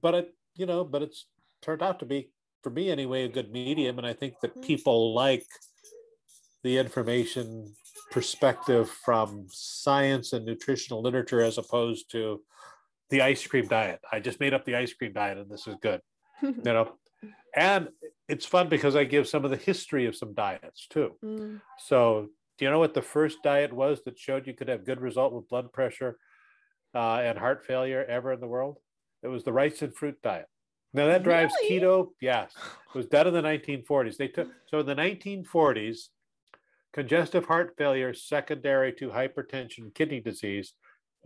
but 0.01 0.15
it, 0.15 0.35
you 0.55 0.65
know, 0.65 0.83
but 0.83 1.03
it's 1.03 1.27
turned 1.61 1.83
out 1.83 1.99
to 1.99 2.05
be, 2.05 2.31
for 2.65 2.71
me 2.71 2.89
anyway, 2.89 3.25
a 3.25 3.29
good 3.29 3.51
medium. 3.51 3.99
And 3.99 4.07
I 4.07 4.13
think 4.13 4.39
that 4.41 4.55
Mhm. 4.55 4.63
people 4.63 5.13
like 5.13 5.45
the 6.63 6.79
information 6.79 7.75
perspective 8.09 8.89
from 8.89 9.45
science 9.51 10.33
and 10.33 10.43
nutritional 10.47 11.03
literature 11.03 11.41
as 11.41 11.59
opposed 11.59 12.09
to 12.13 12.43
the 13.11 13.21
ice 13.21 13.45
cream 13.45 13.67
diet. 13.67 13.99
I 14.11 14.19
just 14.19 14.39
made 14.39 14.55
up 14.55 14.65
the 14.65 14.75
ice 14.75 14.93
cream 14.95 15.13
diet 15.13 15.37
and 15.37 15.47
this 15.47 15.67
is 15.67 15.75
good, 15.75 16.01
you 16.41 16.73
know. 16.75 16.97
And 17.55 17.89
it's 18.27 18.47
fun 18.47 18.67
because 18.67 18.95
I 18.95 19.03
give 19.05 19.27
some 19.27 19.45
of 19.45 19.51
the 19.51 19.63
history 19.71 20.07
of 20.07 20.15
some 20.15 20.33
diets 20.33 20.87
too. 20.87 21.19
Mm, 21.23 21.61
So, 21.79 22.29
do 22.57 22.65
you 22.65 22.71
know 22.71 22.79
what 22.79 22.95
the 22.95 23.01
first 23.15 23.43
diet 23.43 23.71
was 23.71 24.03
that 24.03 24.17
showed 24.17 24.47
you 24.47 24.55
could 24.55 24.69
have 24.69 24.85
good 24.85 24.99
result 24.99 25.33
with 25.33 25.47
blood 25.47 25.71
pressure 25.71 26.17
uh, 26.95 27.19
and 27.27 27.37
heart 27.37 27.63
failure 27.63 28.03
ever 28.03 28.33
in 28.33 28.41
the 28.41 28.53
world? 28.55 28.79
It 29.23 29.29
was 29.29 29.43
the 29.43 29.53
rice 29.53 29.81
and 29.83 29.95
fruit 29.95 30.19
diet. 30.21 30.47
Now 30.95 31.07
that 31.07 31.23
drives 31.23 31.53
Really? 31.61 31.81
keto. 31.81 32.11
Yes, 32.21 32.53
it 32.55 32.97
was 32.97 33.05
done 33.05 33.27
in 33.27 33.33
the 33.33 33.41
1940s. 33.41 34.15
They 34.15 34.29
took 34.29 34.47
so 34.65 34.79
in 34.79 34.85
the 34.85 34.95
1940s, 34.95 36.07
congestive 36.93 37.45
heart 37.45 37.75
failure 37.77 38.13
secondary 38.13 38.93
to 38.93 39.09
hypertension, 39.09 39.93
kidney 39.93 40.21
disease, 40.21 40.73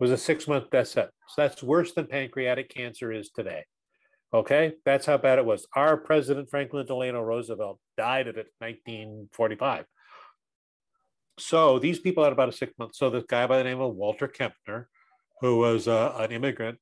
was 0.00 0.10
a 0.10 0.16
six-month 0.16 0.70
death 0.70 0.88
sentence. 0.88 1.14
So 1.28 1.42
that's 1.42 1.62
worse 1.62 1.92
than 1.92 2.08
pancreatic 2.08 2.68
cancer 2.68 3.12
is 3.12 3.30
today. 3.30 3.64
Okay, 4.34 4.72
that's 4.84 5.06
how 5.06 5.18
bad 5.18 5.38
it 5.38 5.44
was. 5.44 5.68
Our 5.76 5.96
president 5.96 6.50
Franklin 6.50 6.86
Delano 6.86 7.20
Roosevelt 7.22 7.78
died 7.96 8.26
of 8.26 8.38
it 8.38 8.48
in 8.60 8.66
1945. 8.66 9.84
So 11.38 11.78
these 11.78 12.00
people 12.00 12.24
had 12.24 12.32
about 12.32 12.48
a 12.48 12.52
six 12.52 12.72
month. 12.76 12.96
So 12.96 13.08
this 13.08 13.24
guy 13.28 13.46
by 13.46 13.58
the 13.58 13.64
name 13.64 13.80
of 13.80 13.94
Walter 13.94 14.26
Kempner, 14.26 14.86
who 15.40 15.58
was 15.58 15.86
uh, 15.86 16.16
an 16.18 16.32
immigrant, 16.32 16.78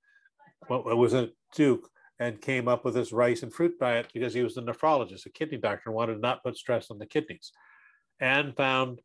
well, 0.70 0.84
was 0.96 1.12
a 1.12 1.30
Duke, 1.54 1.90
and 2.20 2.40
came 2.40 2.68
up 2.68 2.84
with 2.84 2.94
this 2.94 3.12
rice 3.12 3.42
and 3.42 3.52
fruit 3.52 3.78
diet 3.78 4.08
because 4.12 4.34
he 4.34 4.42
was 4.42 4.56
a 4.56 4.62
nephrologist, 4.62 5.26
a 5.26 5.30
kidney 5.30 5.58
doctor, 5.58 5.84
and 5.86 5.94
wanted 5.94 6.14
to 6.14 6.20
not 6.20 6.42
put 6.42 6.56
stress 6.56 6.90
on 6.90 6.98
the 6.98 7.06
kidneys, 7.06 7.52
and 8.20 8.56
found 8.56 9.00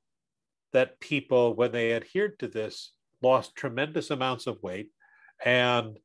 that 0.71 0.99
people, 0.99 1.55
when 1.55 1.71
they 1.71 1.93
adhered 1.93 2.39
to 2.39 2.47
this, 2.47 2.93
lost 3.21 3.55
tremendous 3.55 4.09
amounts 4.09 4.47
of 4.47 4.61
weight, 4.63 4.89
and 5.45 5.99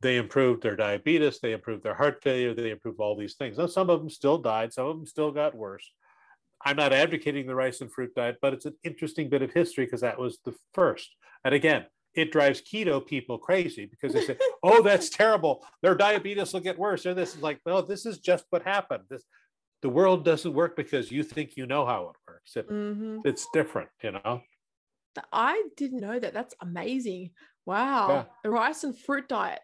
they 0.00 0.16
improved 0.16 0.62
their 0.62 0.76
diabetes, 0.76 1.40
they 1.40 1.52
improved 1.52 1.82
their 1.82 1.94
heart 1.94 2.22
failure, 2.22 2.54
they 2.54 2.70
improved 2.70 3.00
all 3.00 3.16
these 3.16 3.34
things. 3.34 3.58
Now, 3.58 3.66
some 3.66 3.90
of 3.90 3.98
them 4.00 4.10
still 4.10 4.38
died, 4.38 4.72
some 4.72 4.86
of 4.86 4.96
them 4.96 5.06
still 5.06 5.32
got 5.32 5.54
worse. 5.54 5.90
I'm 6.64 6.76
not 6.76 6.92
advocating 6.92 7.46
the 7.46 7.54
rice 7.54 7.80
and 7.80 7.92
fruit 7.92 8.14
diet, 8.14 8.38
but 8.40 8.52
it's 8.52 8.66
an 8.66 8.76
interesting 8.84 9.28
bit 9.28 9.42
of 9.42 9.52
history 9.52 9.84
because 9.84 10.00
that 10.02 10.18
was 10.18 10.38
the 10.44 10.54
first. 10.74 11.14
And 11.44 11.54
again, 11.54 11.86
it 12.16 12.32
drives 12.32 12.62
keto 12.62 13.04
people 13.04 13.38
crazy 13.38 13.86
because 13.86 14.12
they 14.14 14.22
say, 14.24 14.36
"Oh, 14.62 14.82
that's 14.82 15.08
terrible. 15.22 15.64
Their 15.82 15.94
diabetes 15.94 16.52
will 16.52 16.60
get 16.60 16.78
worse." 16.78 17.06
Or 17.06 17.14
this 17.14 17.34
is 17.36 17.42
like, 17.42 17.60
"No, 17.66 17.80
this 17.82 18.06
is 18.06 18.18
just 18.18 18.46
what 18.50 18.62
happened. 18.62 19.04
This 19.10 19.24
the 19.82 19.90
world 19.90 20.24
doesn't 20.24 20.54
work 20.54 20.74
because 20.76 21.12
you 21.12 21.22
think 21.22 21.56
you 21.56 21.66
know 21.66 21.84
how 21.86 22.10
it 22.10 22.16
works. 22.28 22.56
It, 22.56 22.68
Mhm. 22.68 23.20
It's 23.24 23.46
different, 23.52 23.90
you 24.02 24.12
know." 24.12 24.42
I 25.32 25.62
didn't 25.76 26.00
know 26.00 26.18
that. 26.18 26.34
That's 26.34 26.54
amazing. 26.60 27.30
Wow. 27.64 28.26
A 28.44 28.50
rice 28.50 28.84
and 28.84 28.96
fruit 28.98 29.28
diet. 29.28 29.60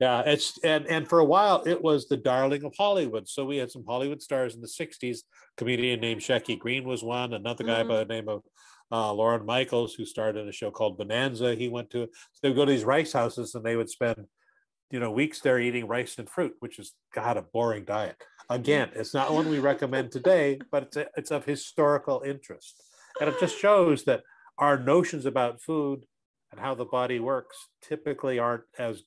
Yeah, 0.00 0.22
it's 0.26 0.58
and 0.62 0.86
and 0.86 1.08
for 1.08 1.18
a 1.18 1.24
while 1.24 1.62
it 1.66 1.82
was 1.82 2.06
the 2.06 2.16
darling 2.16 2.62
of 2.64 2.74
Hollywood. 2.76 3.28
So 3.28 3.44
we 3.44 3.56
had 3.56 3.70
some 3.70 3.84
Hollywood 3.84 4.22
stars 4.22 4.54
in 4.54 4.60
the 4.60 4.68
'60s. 4.68 5.24
Comedian 5.56 6.00
named 6.00 6.20
Shecky 6.20 6.56
Greene 6.58 6.86
was 6.86 7.02
one. 7.02 7.32
Another 7.32 7.64
guy 7.64 7.82
Mhm. 7.82 7.88
by 7.88 7.96
the 7.98 8.04
name 8.04 8.28
of 8.28 8.42
uh, 8.90 9.12
Lorne 9.12 9.44
Michaels, 9.44 9.94
who 9.94 10.04
started 10.04 10.48
a 10.48 10.52
show 10.52 10.70
called 10.70 10.98
Bonanza. 10.98 11.54
He 11.54 11.68
went 11.68 11.90
to 11.90 12.06
so 12.06 12.38
they 12.42 12.48
would 12.48 12.56
go 12.56 12.64
to 12.64 12.72
these 12.72 12.84
rice 12.84 13.12
houses 13.12 13.54
and 13.54 13.64
they 13.64 13.76
would 13.76 13.90
spend, 13.90 14.26
you 14.90 15.00
know, 15.00 15.10
weeks 15.10 15.40
there 15.40 15.58
eating 15.58 15.86
rice 15.86 16.18
and 16.18 16.28
fruit, 16.28 16.54
which 16.60 16.78
is 16.78 16.94
God 17.14 17.36
a 17.36 17.42
boring 17.42 17.84
diet. 17.84 18.16
Again, 18.50 18.90
it's 18.94 19.12
not 19.12 19.32
one 19.32 19.50
we 19.50 19.58
recommend 19.58 20.10
today, 20.10 20.58
but 20.70 20.84
it's 20.84 20.96
a, 20.96 21.06
it's 21.16 21.30
of 21.30 21.44
historical 21.44 22.22
interest, 22.24 22.82
and 23.20 23.28
it 23.28 23.38
just 23.38 23.58
shows 23.58 24.04
that 24.04 24.22
our 24.56 24.78
notions 24.78 25.26
about 25.26 25.60
food 25.60 26.04
and 26.50 26.60
how 26.60 26.74
the 26.74 26.84
body 26.86 27.20
works 27.20 27.68
typically 27.82 28.38
aren't 28.38 28.64
as 28.78 29.02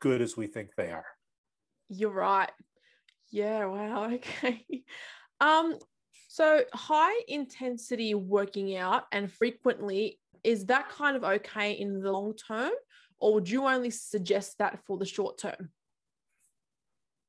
good 0.00 0.22
as 0.22 0.36
we 0.36 0.46
think 0.46 0.70
they 0.76 0.90
are. 0.90 1.04
You're 1.88 2.10
right. 2.10 2.50
Yeah, 3.30 3.66
wow. 3.66 4.10
Okay. 4.14 4.64
Um, 5.40 5.78
so 6.38 6.62
high 6.72 7.20
intensity 7.26 8.14
working 8.14 8.76
out 8.76 9.06
and 9.10 9.30
frequently, 9.30 10.20
is 10.44 10.66
that 10.66 10.88
kind 10.88 11.16
of 11.16 11.24
okay 11.24 11.72
in 11.72 12.00
the 12.00 12.12
long 12.12 12.32
term? 12.34 12.70
Or 13.18 13.34
would 13.34 13.50
you 13.50 13.66
only 13.66 13.90
suggest 13.90 14.58
that 14.58 14.78
for 14.86 14.96
the 14.96 15.04
short 15.04 15.38
term? 15.38 15.70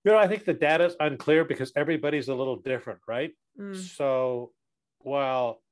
You 0.06 0.12
know, 0.12 0.20
I 0.20 0.28
think 0.28 0.46
the 0.46 0.54
data 0.54 0.86
is 0.86 0.96
unclear 1.00 1.44
because 1.44 1.72
everybody's 1.76 2.30
a 2.30 2.36
little 2.36 2.58
different, 2.58 3.00
right? 3.08 3.32
Mm, 3.60 3.76
So 3.76 4.52
while 5.00 5.64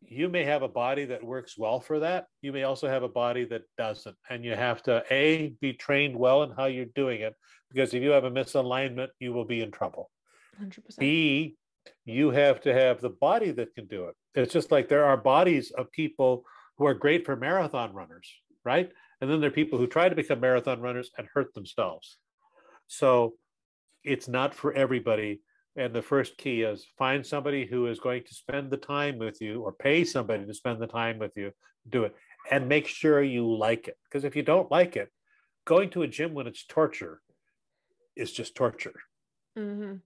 you 0.00 0.28
may 0.28 0.44
have 0.44 0.62
a 0.62 0.68
body 0.68 1.04
that 1.06 1.22
works 1.22 1.56
well 1.56 1.78
for 1.78 2.00
that, 2.00 2.26
you 2.42 2.52
may 2.52 2.64
also 2.64 2.88
have 2.88 3.04
a 3.04 3.08
body 3.08 3.44
that 3.44 3.62
doesn't. 3.78 4.16
And 4.28 4.44
you 4.44 4.54
have 4.56 4.82
to 4.82 5.04
A, 5.10 5.54
be 5.60 5.74
trained 5.74 6.16
well 6.16 6.42
in 6.42 6.50
how 6.50 6.66
you're 6.66 6.92
doing 7.02 7.20
it, 7.20 7.34
because 7.70 7.94
if 7.94 8.02
you 8.02 8.10
have 8.10 8.24
a 8.24 8.30
misalignment, 8.30 9.10
you 9.20 9.32
will 9.32 9.44
be 9.44 9.62
in 9.62 9.70
trouble. 9.70 10.10
100%. 10.60 10.98
B, 10.98 11.56
you 12.04 12.30
have 12.30 12.60
to 12.62 12.72
have 12.72 13.00
the 13.00 13.10
body 13.10 13.50
that 13.52 13.74
can 13.74 13.86
do 13.86 14.06
it. 14.06 14.16
It's 14.34 14.52
just 14.52 14.70
like 14.70 14.88
there 14.88 15.04
are 15.04 15.16
bodies 15.16 15.70
of 15.70 15.90
people 15.92 16.44
who 16.78 16.86
are 16.86 16.94
great 16.94 17.24
for 17.24 17.36
marathon 17.36 17.92
runners, 17.94 18.30
right? 18.64 18.90
And 19.20 19.30
then 19.30 19.40
there 19.40 19.48
are 19.48 19.52
people 19.52 19.78
who 19.78 19.86
try 19.86 20.08
to 20.08 20.14
become 20.14 20.40
marathon 20.40 20.80
runners 20.80 21.10
and 21.16 21.26
hurt 21.32 21.54
themselves. 21.54 22.18
So 22.86 23.34
it's 24.04 24.28
not 24.28 24.54
for 24.54 24.72
everybody. 24.72 25.40
And 25.76 25.94
the 25.94 26.02
first 26.02 26.38
key 26.38 26.62
is 26.62 26.86
find 26.96 27.26
somebody 27.26 27.66
who 27.66 27.86
is 27.86 28.00
going 28.00 28.24
to 28.24 28.34
spend 28.34 28.70
the 28.70 28.76
time 28.76 29.18
with 29.18 29.40
you 29.40 29.62
or 29.62 29.72
pay 29.72 30.04
somebody 30.04 30.46
to 30.46 30.54
spend 30.54 30.80
the 30.80 30.86
time 30.86 31.18
with 31.18 31.36
you, 31.36 31.52
do 31.88 32.04
it, 32.04 32.14
and 32.50 32.68
make 32.68 32.86
sure 32.86 33.22
you 33.22 33.54
like 33.54 33.88
it. 33.88 33.96
Because 34.04 34.24
if 34.24 34.36
you 34.36 34.42
don't 34.42 34.70
like 34.70 34.96
it, 34.96 35.10
going 35.64 35.90
to 35.90 36.02
a 36.02 36.08
gym 36.08 36.32
when 36.32 36.46
it's 36.46 36.64
torture 36.64 37.20
is 38.14 38.32
just 38.32 38.54
torture. 38.54 39.00
Mhm. 39.56 40.00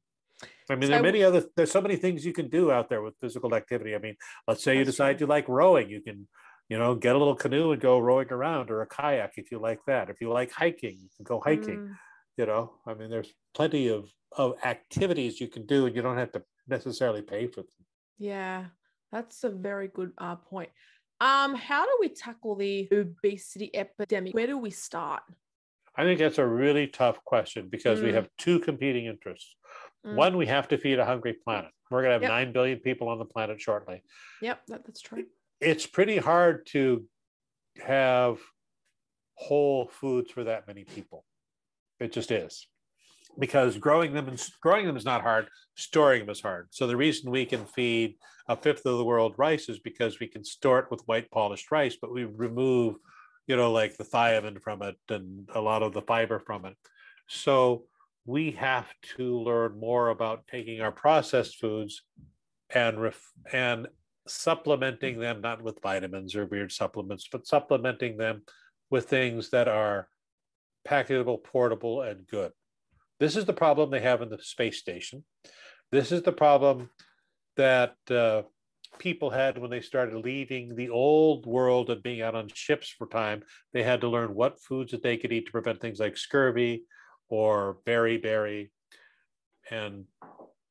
I 0.70 0.74
mean, 0.76 0.88
there 0.90 0.98
are 0.98 1.00
So- 1.00 1.10
many 1.10 1.22
other. 1.22 1.44
There's 1.56 1.70
so 1.70 1.80
many 1.80 1.96
things 1.96 2.24
you 2.24 2.32
can 2.32 2.48
do 2.48 2.70
out 2.70 2.88
there 2.88 3.02
with 3.02 3.14
physical 3.20 3.54
activity. 3.54 3.94
I 3.94 3.98
mean, 3.98 4.16
let's 4.46 4.62
say 4.62 4.76
you 4.78 4.84
decide 4.84 5.18
true. 5.18 5.26
you 5.26 5.28
like 5.28 5.48
rowing, 5.48 5.90
you 5.90 6.00
can, 6.00 6.28
you 6.68 6.78
know, 6.78 6.94
get 6.94 7.16
a 7.16 7.18
little 7.18 7.34
canoe 7.34 7.72
and 7.72 7.80
go 7.80 7.98
rowing 7.98 8.30
around, 8.30 8.70
or 8.70 8.80
a 8.82 8.86
kayak 8.86 9.32
if 9.36 9.50
you 9.50 9.58
like 9.58 9.80
that. 9.86 10.08
If 10.10 10.20
you 10.20 10.30
like 10.32 10.50
hiking, 10.52 10.96
you 11.00 11.08
can 11.16 11.24
go 11.24 11.40
hiking. 11.40 11.78
Mm, 11.88 11.98
You 12.36 12.46
know, 12.46 12.74
I 12.86 12.94
mean, 12.94 13.10
there's 13.10 13.32
plenty 13.54 13.88
of 13.88 14.10
of 14.38 14.54
activities 14.64 15.40
you 15.40 15.48
can 15.48 15.66
do, 15.66 15.86
and 15.86 15.96
you 15.96 16.02
don't 16.02 16.16
have 16.16 16.30
to 16.32 16.42
necessarily 16.68 17.20
pay 17.22 17.46
for 17.48 17.62
them. 17.62 17.84
yeah, 18.18 18.66
that's 19.10 19.42
a 19.44 19.50
very 19.50 19.88
good 19.88 20.12
uh, 20.18 20.36
point. 20.36 20.70
Um, 21.20 21.54
how 21.56 21.84
do 21.84 21.92
we 22.00 22.08
tackle 22.08 22.54
the 22.54 22.88
obesity 22.92 23.74
epidemic? 23.74 24.32
Where 24.34 24.46
do 24.46 24.56
we 24.56 24.70
start? 24.70 25.22
I 25.96 26.04
think 26.04 26.20
that's 26.20 26.38
a 26.38 26.46
really 26.46 26.86
tough 26.86 27.18
question 27.24 27.68
because 27.68 28.00
we 28.00 28.10
Mm. 28.10 28.14
have 28.14 28.28
two 28.38 28.60
competing 28.60 29.06
interests. 29.06 29.56
Mm, 30.06 30.14
One, 30.14 30.36
we 30.36 30.46
have 30.46 30.68
to 30.68 30.78
feed 30.78 30.98
a 30.98 31.04
hungry 31.04 31.34
planet. 31.34 31.70
We're 31.90 32.02
going 32.02 32.10
to 32.10 32.14
have 32.14 32.22
Yep. 32.22 32.30
nine 32.30 32.52
billion 32.52 32.78
people 32.78 33.08
on 33.08 33.18
the 33.18 33.24
planet 33.24 33.60
shortly. 33.60 34.02
Yep, 34.40 34.66
that, 34.68 34.84
that's 34.86 35.00
true. 35.00 35.24
it's 35.60 35.86
pretty 35.86 36.16
hard 36.16 36.64
to 36.66 37.04
have 37.84 38.38
whole 39.34 39.88
foods 39.88 40.30
for 40.30 40.44
that 40.44 40.66
many 40.66 40.84
people. 40.84 41.24
It 41.98 42.12
just 42.12 42.30
is. 42.30 42.66
Because 43.38 43.76
growing 43.78 44.12
them 44.12 44.28
and 44.28 44.42
growing 44.62 44.86
them 44.86 44.96
is 44.96 45.04
not 45.04 45.22
hard, 45.22 45.48
storing 45.76 46.20
them 46.20 46.30
is 46.30 46.40
hard. 46.40 46.68
So 46.70 46.86
the 46.86 46.96
reason 46.96 47.30
we 47.30 47.44
can 47.46 47.64
feed 47.66 48.16
a 48.48 48.56
fifth 48.56 48.86
of 48.86 48.98
the 48.98 49.04
world 49.04 49.34
rice 49.36 49.68
is 49.68 49.78
because 49.78 50.18
we 50.18 50.26
can 50.26 50.44
store 50.44 50.78
it 50.80 50.90
with 50.90 51.02
white 51.06 51.30
polished 51.30 51.70
rice, 51.70 51.96
but 52.00 52.12
we 52.12 52.24
remove, 52.24 52.96
you 53.46 53.56
know, 53.56 53.70
like 53.70 53.96
the 53.96 54.04
thiamine 54.04 54.60
from 54.60 54.82
it 54.82 54.96
and 55.10 55.48
a 55.54 55.60
lot 55.60 55.82
of 55.82 55.92
the 55.92 56.02
fiber 56.02 56.38
from 56.40 56.64
it. 56.64 56.76
So 57.28 57.84
we 58.30 58.52
have 58.52 58.86
to 59.16 59.40
learn 59.40 59.78
more 59.78 60.08
about 60.08 60.46
taking 60.46 60.80
our 60.80 60.92
processed 60.92 61.58
foods 61.58 62.02
and 62.72 63.02
ref- 63.02 63.32
and 63.52 63.88
supplementing 64.28 65.18
them 65.18 65.40
not 65.40 65.60
with 65.60 65.82
vitamins 65.82 66.36
or 66.36 66.46
weird 66.46 66.70
supplements, 66.70 67.28
but 67.30 67.46
supplementing 67.46 68.16
them 68.16 68.42
with 68.88 69.08
things 69.08 69.50
that 69.50 69.66
are 69.66 70.06
packable, 70.86 71.42
portable, 71.42 72.02
and 72.02 72.24
good. 72.28 72.52
This 73.18 73.36
is 73.36 73.46
the 73.46 73.52
problem 73.52 73.90
they 73.90 74.00
have 74.00 74.22
in 74.22 74.28
the 74.28 74.38
space 74.40 74.78
station. 74.78 75.24
This 75.90 76.12
is 76.12 76.22
the 76.22 76.32
problem 76.32 76.88
that 77.56 77.96
uh, 78.08 78.42
people 79.00 79.30
had 79.30 79.58
when 79.58 79.70
they 79.70 79.80
started 79.80 80.24
leaving 80.24 80.76
the 80.76 80.90
old 80.90 81.46
world 81.46 81.90
and 81.90 82.00
being 82.00 82.22
out 82.22 82.36
on 82.36 82.48
ships 82.54 82.94
for 82.96 83.08
time. 83.08 83.42
They 83.72 83.82
had 83.82 84.02
to 84.02 84.08
learn 84.08 84.36
what 84.36 84.62
foods 84.62 84.92
that 84.92 85.02
they 85.02 85.16
could 85.16 85.32
eat 85.32 85.46
to 85.46 85.52
prevent 85.52 85.80
things 85.80 85.98
like 85.98 86.16
scurvy 86.16 86.84
or 87.30 87.78
beriberi. 87.86 88.70
And 89.70 90.04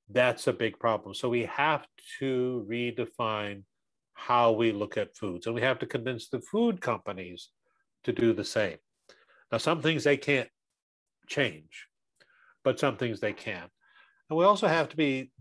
that's 0.10 0.48
a 0.48 0.54
big 0.54 0.78
problem. 0.78 1.16
So 1.16 1.30
we 1.30 1.46
have 1.46 1.88
to 2.20 2.66
redefine 2.70 3.64
how 4.14 4.52
we 4.52 4.72
look 4.72 4.98
at 4.98 5.16
foods, 5.16 5.46
and 5.46 5.56
we 5.56 5.62
have 5.62 5.80
to 5.80 5.86
convince 5.86 6.28
the 6.28 6.42
food 6.42 6.82
companies 6.82 7.50
to 8.04 8.12
do 8.12 8.34
the 8.34 8.44
same. 8.44 8.78
Now, 9.52 9.58
some 9.58 9.82
things 9.82 10.04
they 10.04 10.18
can't 10.18 10.50
change, 11.28 11.88
but 12.64 12.80
some 12.80 12.98
things 12.98 13.20
they 13.20 13.34
can. 13.34 13.64
And 14.30 14.38
we 14.38 14.46
also 14.46 14.68
have 14.68 14.90
to 14.90 14.98
be 14.98 15.32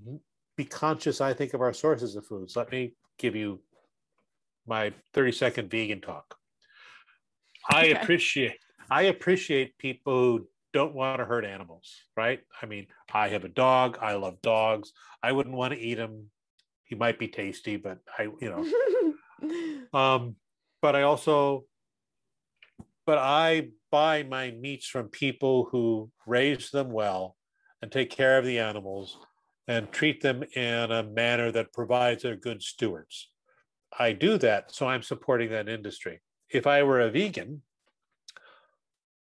be 0.57 0.65
conscious, 0.65 1.21
I 1.21 1.35
think, 1.35 1.55
of 1.55 1.61
our 1.61 1.73
sources 1.73 2.17
of 2.17 2.27
foods. 2.27 2.57
Let 2.57 2.73
me 2.73 2.95
give 3.19 3.37
you 3.37 3.61
my 4.67 4.93
30 5.15 5.33
second 5.33 5.71
vegan 5.71 6.01
talk. 6.01 6.37
I 7.71 7.87
Okay. 7.87 8.01
appreciate 8.01 8.59
I 8.91 9.03
appreciate 9.03 9.77
people 9.79 10.13
who 10.13 10.49
don't 10.73 10.95
want 10.95 11.19
to 11.19 11.25
hurt 11.25 11.45
animals, 11.45 11.95
right? 12.17 12.41
I 12.63 12.67
mean, 12.67 12.87
I 13.13 13.29
have 13.29 13.45
a 13.45 13.49
dog. 13.49 13.99
I 14.01 14.15
love 14.15 14.41
dogs. 14.43 14.93
I 15.23 15.33
wouldn't 15.33 15.57
want 15.57 15.73
to 15.73 15.81
eat 15.81 15.99
him. 15.99 16.31
He 16.85 16.95
might 16.95 17.19
be 17.19 17.29
tasty, 17.29 17.77
but 17.77 17.99
I, 18.19 18.29
you 18.41 18.67
know, 19.93 19.99
um, 19.99 20.37
but 20.81 20.97
I 20.97 21.03
also, 21.03 21.65
but 23.07 23.19
I 23.19 23.69
buy 23.91 24.23
my 24.23 24.51
meats 24.51 24.87
from 24.87 25.09
people 25.09 25.69
who 25.71 26.11
raise 26.27 26.71
them 26.71 26.91
well 26.91 27.37
and 27.83 27.91
take 27.91 28.11
care 28.11 28.39
of 28.39 28.45
the 28.45 28.59
animals 28.59 29.19
and 29.67 29.93
treat 29.93 30.23
them 30.23 30.43
in 30.55 30.91
a 30.91 31.03
manner 31.03 31.53
that 31.53 31.73
provides 31.73 32.23
they're 32.23 32.37
good 32.37 32.63
stewards. 32.63 33.31
I 33.99 34.13
do 34.13 34.39
that, 34.39 34.73
so 34.75 34.89
I'm 34.89 35.03
supporting 35.03 35.51
that 35.51 35.69
industry. 35.69 36.21
If 36.51 36.67
I 36.67 36.83
were 36.83 37.01
a 37.01 37.11
vegan, 37.11 37.63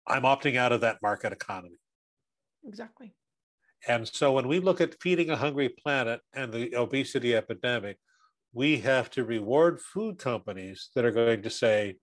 I'm 0.06 0.22
opting 0.22 0.56
out 0.56 0.72
of 0.72 0.80
that 0.80 0.98
market 1.02 1.32
economy. 1.32 1.78
exactly. 2.64 3.14
And 3.88 4.06
so 4.06 4.32
when 4.32 4.46
we 4.46 4.60
look 4.60 4.80
at 4.80 5.00
feeding 5.00 5.30
a 5.30 5.36
hungry 5.36 5.68
planet 5.68 6.20
and 6.34 6.52
the 6.52 6.76
obesity 6.76 7.34
epidemic, 7.34 7.98
we 8.52 8.78
have 8.78 9.10
to 9.10 9.24
reward 9.24 9.80
food 9.80 10.18
companies 10.18 10.90
that 10.94 11.04
are 11.04 11.10
going 11.10 11.42
to 11.42 11.50
say, 11.50 11.96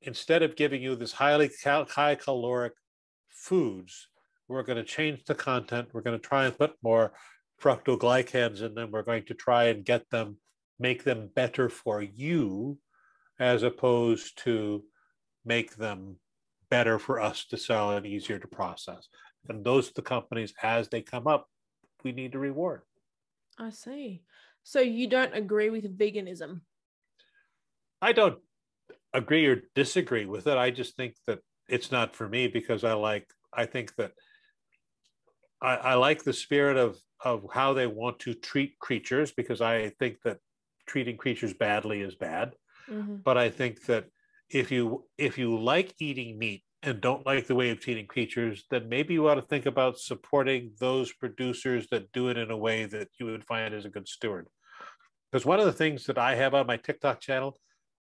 instead 0.00 0.42
of 0.42 0.56
giving 0.56 0.80
you 0.80 0.94
this 0.94 1.12
highly 1.12 1.50
cal- 1.62 1.86
high 1.86 2.14
caloric 2.14 2.72
foods, 3.28 4.08
we're 4.48 4.62
going 4.62 4.78
to 4.78 4.84
change 4.84 5.24
the 5.24 5.34
content. 5.34 5.88
We're 5.92 6.02
going 6.02 6.18
to 6.18 6.28
try 6.28 6.46
and 6.46 6.56
put 6.56 6.74
more 6.82 7.12
fructoglycans 7.60 8.62
in 8.62 8.74
them. 8.74 8.90
We're 8.90 9.02
going 9.02 9.24
to 9.26 9.34
try 9.34 9.64
and 9.64 9.84
get 9.84 10.08
them, 10.10 10.38
make 10.78 11.04
them 11.04 11.30
better 11.34 11.68
for 11.68 12.00
you, 12.00 12.78
as 13.38 13.62
opposed 13.62 14.38
to 14.44 14.84
make 15.44 15.76
them 15.76 16.16
better 16.70 16.98
for 16.98 17.20
us 17.20 17.44
to 17.46 17.56
sell 17.56 17.92
and 17.92 18.06
easier 18.06 18.38
to 18.38 18.48
process. 18.48 19.08
And 19.48 19.64
those 19.64 19.90
are 19.90 19.94
the 19.94 20.02
companies 20.02 20.52
as 20.62 20.88
they 20.88 21.02
come 21.02 21.26
up, 21.26 21.46
we 22.02 22.12
need 22.12 22.32
to 22.32 22.38
reward. 22.38 22.82
I 23.58 23.70
see. 23.70 24.22
So 24.62 24.80
you 24.80 25.06
don't 25.08 25.34
agree 25.34 25.70
with 25.70 25.96
veganism? 25.96 26.60
I 28.02 28.12
don't 28.12 28.38
agree 29.12 29.46
or 29.46 29.62
disagree 29.74 30.26
with 30.26 30.46
it. 30.46 30.58
I 30.58 30.70
just 30.70 30.96
think 30.96 31.14
that 31.26 31.38
it's 31.68 31.90
not 31.90 32.14
for 32.14 32.28
me 32.28 32.48
because 32.48 32.84
I 32.84 32.92
like 32.92 33.28
I 33.52 33.66
think 33.66 33.94
that 33.96 34.12
I, 35.62 35.76
I 35.76 35.94
like 35.94 36.22
the 36.22 36.32
spirit 36.32 36.76
of 36.76 36.98
of 37.24 37.46
how 37.52 37.72
they 37.72 37.86
want 37.86 38.18
to 38.20 38.34
treat 38.34 38.78
creatures 38.78 39.32
because 39.32 39.60
I 39.60 39.90
think 39.98 40.20
that 40.22 40.38
treating 40.86 41.16
creatures 41.16 41.54
badly 41.54 42.02
is 42.02 42.14
bad. 42.14 42.54
Mm-hmm. 42.90 43.16
But 43.24 43.38
I 43.38 43.50
think 43.50 43.86
that 43.86 44.06
if 44.50 44.70
you 44.70 45.04
if 45.18 45.38
you 45.38 45.58
like 45.58 45.94
eating 45.98 46.38
meat 46.38 46.62
and 46.82 47.00
don't 47.00 47.26
like 47.26 47.46
the 47.46 47.54
way 47.54 47.70
of 47.70 47.80
treating 47.80 48.06
creatures, 48.06 48.64
then 48.70 48.88
maybe 48.88 49.14
you 49.14 49.28
ought 49.28 49.34
to 49.34 49.42
think 49.42 49.66
about 49.66 49.98
supporting 49.98 50.72
those 50.78 51.12
producers 51.12 51.88
that 51.90 52.12
do 52.12 52.28
it 52.28 52.38
in 52.38 52.50
a 52.50 52.56
way 52.56 52.84
that 52.84 53.08
you 53.18 53.26
would 53.26 53.44
find 53.44 53.74
as 53.74 53.84
a 53.84 53.90
good 53.90 54.08
steward. 54.08 54.46
Because 55.30 55.44
one 55.44 55.58
of 55.58 55.66
the 55.66 55.72
things 55.72 56.06
that 56.06 56.18
I 56.18 56.36
have 56.36 56.54
on 56.54 56.66
my 56.66 56.76
TikTok 56.76 57.20
channel 57.20 57.58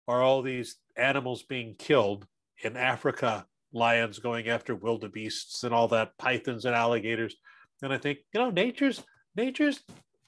are 0.07 0.23
all 0.23 0.43
these 0.43 0.77
animals 0.97 1.43
being 1.45 1.75
killed 1.79 2.27
in 2.63 2.77
Africa, 2.77 3.47
lions 3.73 4.19
going 4.19 4.49
after 4.49 4.75
wildebeests 4.75 5.65
and 5.65 5.73
all 5.75 5.89
that, 5.89 6.17
pythons 6.19 6.67
and 6.67 6.75
alligators. 6.75 7.37
And 7.83 7.93
I 7.93 7.99
think, 7.99 8.19
you 8.33 8.41
know, 8.41 8.51
nature's 8.51 9.03
nature's 9.35 9.81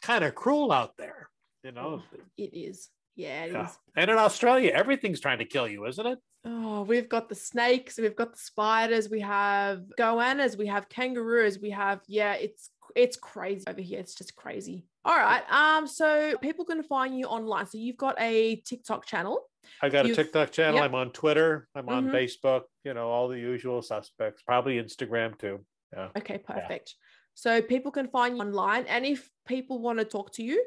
kind 0.02 0.24
of 0.24 0.34
cruel 0.34 0.72
out 0.72 0.96
there. 0.96 1.28
You 1.62 1.72
know, 1.72 2.02
it 2.36 2.54
is. 2.54 2.88
Yeah, 3.16 3.46
yeah. 3.46 3.68
And 3.96 4.10
in 4.10 4.18
Australia, 4.18 4.72
everything's 4.74 5.20
trying 5.20 5.38
to 5.38 5.46
kill 5.46 5.66
you, 5.66 5.86
isn't 5.86 6.06
it? 6.06 6.18
Oh, 6.44 6.82
we've 6.82 7.08
got 7.08 7.28
the 7.28 7.34
snakes, 7.34 7.98
we've 7.98 8.14
got 8.14 8.32
the 8.32 8.38
spiders, 8.38 9.08
we 9.10 9.20
have 9.20 9.82
goannas, 9.98 10.56
we 10.56 10.66
have 10.66 10.88
kangaroos, 10.88 11.58
we 11.58 11.70
have 11.70 12.00
yeah, 12.06 12.34
it's 12.34 12.70
it's 12.94 13.16
crazy 13.16 13.64
over 13.66 13.80
here. 13.80 13.98
It's 14.00 14.14
just 14.14 14.36
crazy. 14.36 14.86
All 15.04 15.16
right. 15.16 15.42
Um, 15.50 15.86
so 15.86 16.36
people 16.40 16.64
can 16.64 16.82
find 16.82 17.18
you 17.18 17.26
online. 17.26 17.66
So 17.66 17.78
you've 17.78 17.96
got 17.96 18.16
a 18.20 18.56
TikTok 18.66 19.06
channel. 19.06 19.40
I 19.82 19.88
got 19.88 20.06
you've, 20.06 20.18
a 20.18 20.22
TikTok 20.22 20.52
channel. 20.52 20.76
Yep. 20.76 20.84
I'm 20.84 20.94
on 20.94 21.10
Twitter. 21.10 21.68
I'm 21.74 21.88
on 21.88 22.06
mm-hmm. 22.06 22.14
Facebook. 22.14 22.62
You 22.84 22.94
know, 22.94 23.08
all 23.08 23.28
the 23.28 23.38
usual 23.38 23.82
suspects. 23.82 24.42
Probably 24.42 24.80
Instagram 24.82 25.38
too. 25.38 25.64
Yeah. 25.92 26.08
Okay, 26.16 26.38
perfect. 26.38 26.94
Yeah. 26.96 27.02
So 27.34 27.62
people 27.62 27.92
can 27.92 28.08
find 28.08 28.36
you 28.36 28.42
online, 28.42 28.86
and 28.86 29.04
if 29.04 29.28
people 29.46 29.78
want 29.80 29.98
to 29.98 30.04
talk 30.04 30.32
to 30.34 30.42
you, 30.42 30.64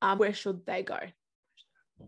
um, 0.00 0.18
where 0.18 0.32
should 0.32 0.64
they 0.66 0.82
go? 0.82 0.98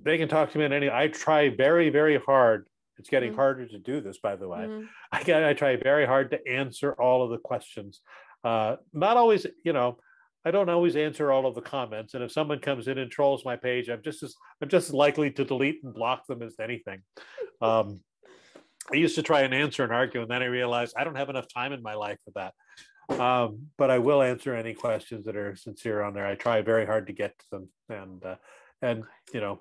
They 0.02 0.18
can 0.18 0.28
talk 0.28 0.52
to 0.52 0.58
me 0.58 0.64
at 0.64 0.72
any. 0.72 0.90
I 0.90 1.08
try 1.08 1.48
very, 1.48 1.90
very 1.90 2.18
hard. 2.18 2.68
It's 2.98 3.08
getting 3.08 3.30
mm-hmm. 3.30 3.40
harder 3.40 3.66
to 3.66 3.78
do 3.78 4.00
this, 4.00 4.18
by 4.18 4.36
the 4.36 4.48
way. 4.48 4.60
Mm-hmm. 4.60 4.86
I, 5.12 5.50
I 5.50 5.54
try 5.54 5.76
very 5.76 6.06
hard 6.06 6.30
to 6.30 6.48
answer 6.48 6.92
all 6.92 7.22
of 7.22 7.30
the 7.30 7.38
questions. 7.38 8.00
Uh, 8.42 8.76
not 8.92 9.16
always, 9.16 9.46
you 9.64 9.72
know, 9.72 9.98
I 10.44 10.50
don't 10.50 10.68
always 10.68 10.96
answer 10.96 11.32
all 11.32 11.46
of 11.46 11.54
the 11.54 11.62
comments. 11.62 12.14
And 12.14 12.22
if 12.22 12.30
someone 12.30 12.58
comes 12.58 12.86
in 12.86 12.98
and 12.98 13.10
trolls 13.10 13.44
my 13.44 13.56
page, 13.56 13.88
I'm 13.88 14.02
just 14.02 14.22
as 14.22 14.34
I'm 14.60 14.68
just 14.68 14.88
as 14.88 14.94
likely 14.94 15.30
to 15.32 15.44
delete 15.44 15.82
and 15.82 15.94
block 15.94 16.26
them 16.26 16.42
as 16.42 16.56
anything. 16.60 17.02
Um, 17.62 18.00
I 18.92 18.96
used 18.96 19.14
to 19.14 19.22
try 19.22 19.42
and 19.42 19.54
answer 19.54 19.84
and 19.84 19.92
argue, 19.92 20.20
and 20.20 20.30
then 20.30 20.42
I 20.42 20.46
realized 20.46 20.94
I 20.98 21.04
don't 21.04 21.16
have 21.16 21.30
enough 21.30 21.46
time 21.48 21.72
in 21.72 21.82
my 21.82 21.94
life 21.94 22.18
for 22.24 22.32
that. 22.34 23.20
Um, 23.20 23.68
but 23.78 23.90
I 23.90 23.98
will 23.98 24.20
answer 24.20 24.54
any 24.54 24.74
questions 24.74 25.24
that 25.24 25.36
are 25.36 25.56
sincere 25.56 26.02
on 26.02 26.12
there. 26.12 26.26
I 26.26 26.34
try 26.34 26.60
very 26.60 26.84
hard 26.84 27.06
to 27.06 27.12
get 27.14 27.38
to 27.38 27.44
them, 27.50 27.68
and 27.88 28.24
uh, 28.24 28.36
and 28.82 29.04
you 29.32 29.40
know, 29.40 29.60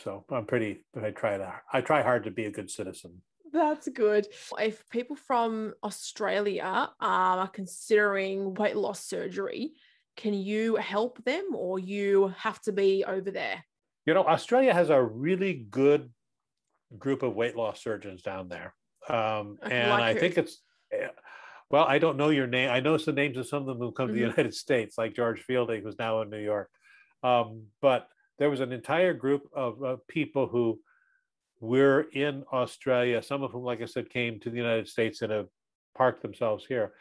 so 0.00 0.24
I'm 0.30 0.46
pretty. 0.46 0.84
I 1.00 1.10
try 1.10 1.36
to. 1.36 1.52
I 1.72 1.80
try 1.80 2.02
hard 2.02 2.24
to 2.24 2.30
be 2.30 2.46
a 2.46 2.50
good 2.50 2.70
citizen. 2.70 3.22
That's 3.52 3.88
good. 3.88 4.26
If 4.60 4.88
people 4.90 5.16
from 5.16 5.74
Australia 5.82 6.90
are 7.00 7.48
considering 7.48 8.54
weight 8.54 8.76
loss 8.76 9.04
surgery, 9.04 9.72
can 10.16 10.34
you 10.34 10.76
help 10.76 11.22
them, 11.24 11.48
or 11.54 11.78
you 11.78 12.32
have 12.38 12.60
to 12.62 12.72
be 12.72 13.04
over 13.04 13.30
there? 13.30 13.64
You 14.06 14.14
know, 14.14 14.24
Australia 14.24 14.72
has 14.72 14.90
a 14.90 15.02
really 15.02 15.66
good 15.70 16.10
group 16.98 17.22
of 17.22 17.34
weight 17.34 17.56
loss 17.56 17.82
surgeons 17.82 18.22
down 18.22 18.48
there, 18.48 18.74
um, 19.08 19.58
and 19.62 19.90
like 19.90 20.16
I 20.16 20.18
think 20.18 20.38
it's 20.38 20.62
well, 21.70 21.84
I 21.84 21.98
don't 21.98 22.16
know 22.16 22.30
your 22.30 22.48
name. 22.48 22.70
I 22.70 22.80
know 22.80 22.96
some 22.96 23.14
names 23.14 23.36
of 23.36 23.46
some 23.46 23.62
of 23.62 23.66
them 23.66 23.78
who 23.78 23.92
come 23.92 24.08
mm-hmm. 24.08 24.14
to 24.16 24.20
the 24.20 24.26
mm-hmm. 24.26 24.40
United 24.40 24.54
States, 24.54 24.98
like 24.98 25.14
George 25.14 25.40
Fielding, 25.42 25.82
who's 25.82 25.98
now 25.98 26.22
in 26.22 26.30
New 26.30 26.42
York. 26.42 26.68
Um, 27.22 27.64
but 27.80 28.08
there 28.38 28.50
was 28.50 28.60
an 28.60 28.72
entire 28.72 29.14
group 29.14 29.48
of 29.52 29.82
uh, 29.82 29.96
people 30.08 30.46
who 30.46 30.80
were 31.60 32.06
in 32.12 32.44
Australia, 32.52 33.22
some 33.22 33.42
of 33.42 33.52
whom, 33.52 33.64
like 33.64 33.82
I 33.82 33.86
said, 33.86 34.10
came 34.10 34.40
to 34.40 34.50
the 34.50 34.56
United 34.56 34.88
States 34.88 35.22
and 35.22 35.30
have 35.30 35.48
parked 35.94 36.22
themselves 36.22 36.64
here. 36.66 36.92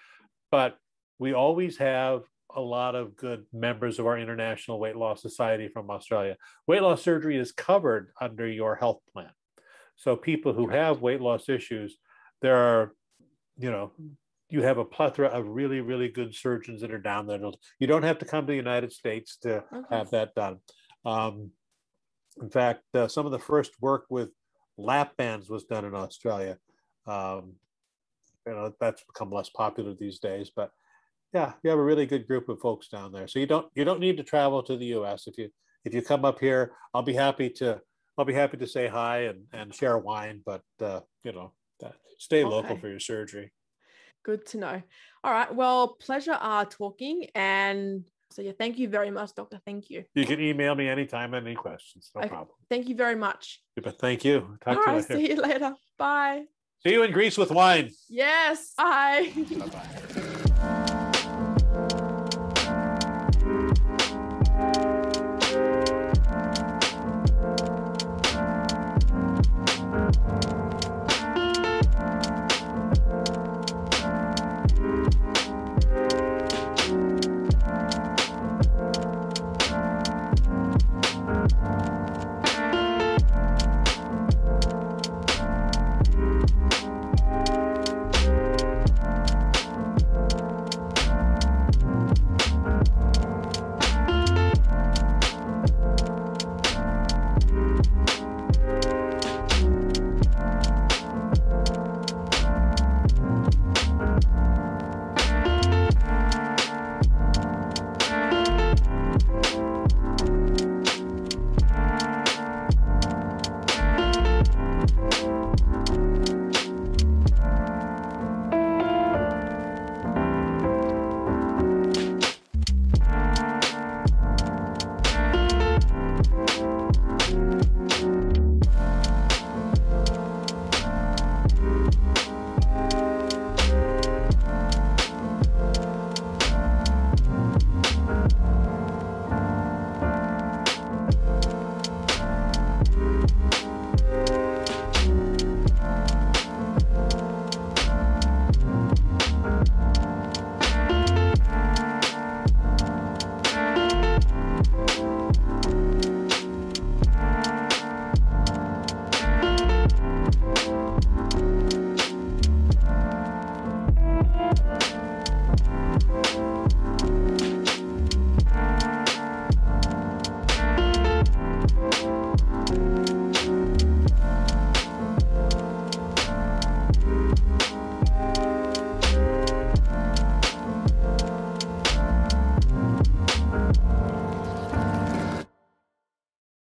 But 0.52 0.78
we 1.18 1.34
always 1.34 1.78
have 1.78 2.24
a 2.56 2.62
lot 2.62 2.96
of 2.96 3.16
good 3.16 3.46
members 3.54 4.00
of 4.00 4.08
our 4.08 4.18
International 4.18 4.80
Weight 4.80 4.96
Loss 4.96 5.22
Society 5.22 5.68
from 5.68 5.90
Australia. 5.90 6.36
Weight 6.68 6.82
loss 6.82 7.02
surgery 7.02 7.38
is 7.38 7.52
covered 7.52 8.12
under 8.20 8.48
your 8.48 8.76
health 8.76 9.00
plan. 9.14 9.30
So 9.96 10.16
people 10.16 10.54
who 10.54 10.68
have 10.70 11.02
weight 11.02 11.22
loss 11.22 11.48
issues, 11.48 11.98
there 12.42 12.58
are, 12.58 12.94
you 13.58 13.70
know, 13.70 13.92
you 14.50 14.64
have 14.64 14.78
a 14.78 14.86
plethora 14.86 15.28
of 15.28 15.48
really, 15.48 15.82
really 15.82 16.10
good 16.10 16.34
surgeons 16.34 16.82
that 16.82 16.92
are 16.92 17.00
down 17.00 17.28
there. 17.28 17.40
You 17.80 17.88
don't 17.88 18.04
have 18.04 18.18
to 18.20 18.26
come 18.26 18.46
to 18.46 18.52
the 18.52 18.58
United 18.58 18.92
States 18.92 19.38
to 19.44 19.64
okay. 19.74 19.82
have 19.92 20.10
that 20.12 20.34
done. 20.34 20.58
Um, 21.06 21.52
in 22.42 22.50
fact, 22.50 22.84
uh, 22.94 23.08
some 23.08 23.26
of 23.26 23.32
the 23.32 23.40
first 23.40 23.72
work 23.82 24.06
with 24.10 24.30
lap 24.78 25.16
bands 25.18 25.50
was 25.50 25.66
done 25.66 25.86
in 25.86 25.94
Australia. 25.94 26.58
Um, 27.06 27.54
you 28.48 28.54
know, 28.54 28.74
that's 28.80 29.04
become 29.04 29.32
less 29.32 29.50
popular 29.50 29.94
these 29.94 30.20
days, 30.20 30.52
but 30.56 30.72
yeah, 31.34 31.54
you 31.62 31.70
have 31.70 31.80
a 31.80 31.84
really 31.84 32.08
good 32.08 32.26
group 32.26 32.50
of 32.50 32.60
folks 32.60 32.88
down 32.88 33.12
there. 33.12 33.28
So 33.28 33.38
you 33.38 33.46
don't 33.46 33.68
you 33.76 33.86
don't 33.86 34.00
need 34.00 34.18
to 34.18 34.24
travel 34.24 34.64
to 34.64 34.76
the 34.76 34.86
U.S. 34.86 35.28
if 35.28 35.38
you 35.38 35.50
if 35.86 35.94
you 35.94 36.02
come 36.02 36.26
up 36.26 36.40
here. 36.40 36.72
I'll 36.94 37.04
be 37.04 37.14
happy 37.14 37.52
to 37.52 37.80
I'll 38.18 38.26
be 38.26 38.34
happy 38.34 38.58
to 38.58 38.68
say 38.68 38.88
hi 38.88 39.26
and 39.26 39.44
and 39.54 39.74
share 39.74 39.98
wine, 40.00 40.42
but 40.44 40.64
uh, 40.82 41.02
you 41.24 41.34
know, 41.34 41.54
stay 42.18 42.44
okay. 42.44 42.56
local 42.56 42.78
for 42.78 42.88
your 42.88 43.00
surgery. 43.00 43.52
Good 44.24 44.46
to 44.48 44.58
know. 44.58 44.82
All 45.24 45.32
right. 45.32 45.54
Well, 45.54 45.96
pleasure 46.00 46.38
uh, 46.40 46.66
talking. 46.66 47.28
And 47.36 48.04
so, 48.32 48.42
yeah, 48.42 48.52
thank 48.58 48.78
you 48.78 48.90
very 48.90 49.12
much, 49.12 49.34
Doctor. 49.36 49.60
Thank 49.66 49.90
you. 49.90 50.04
You 50.14 50.26
can 50.26 50.40
email 50.40 50.76
me 50.76 50.88
anytime, 50.88 51.34
any 51.34 51.56
questions. 51.56 52.12
No 52.14 52.22
okay. 52.22 52.30
problem. 52.30 52.56
Thank 52.70 52.88
you 52.88 52.96
very 52.96 53.16
much. 53.16 53.62
Yeah, 53.76 53.82
but 53.84 54.00
thank 54.00 54.24
you. 54.24 54.58
Talk 54.64 54.78
All 54.78 54.84
to 54.84 54.92
right, 54.92 54.96
you 54.96 55.02
later. 55.02 55.16
See 55.16 55.30
you 55.30 55.42
later. 55.42 55.74
Bye. 55.98 56.44
See 56.84 56.92
you 56.94 57.04
in 57.04 57.12
Greece 57.12 57.38
with 57.38 57.52
wine. 57.52 57.92
Yes. 58.08 58.74
Bye 58.78 59.32
bye. 59.36 60.36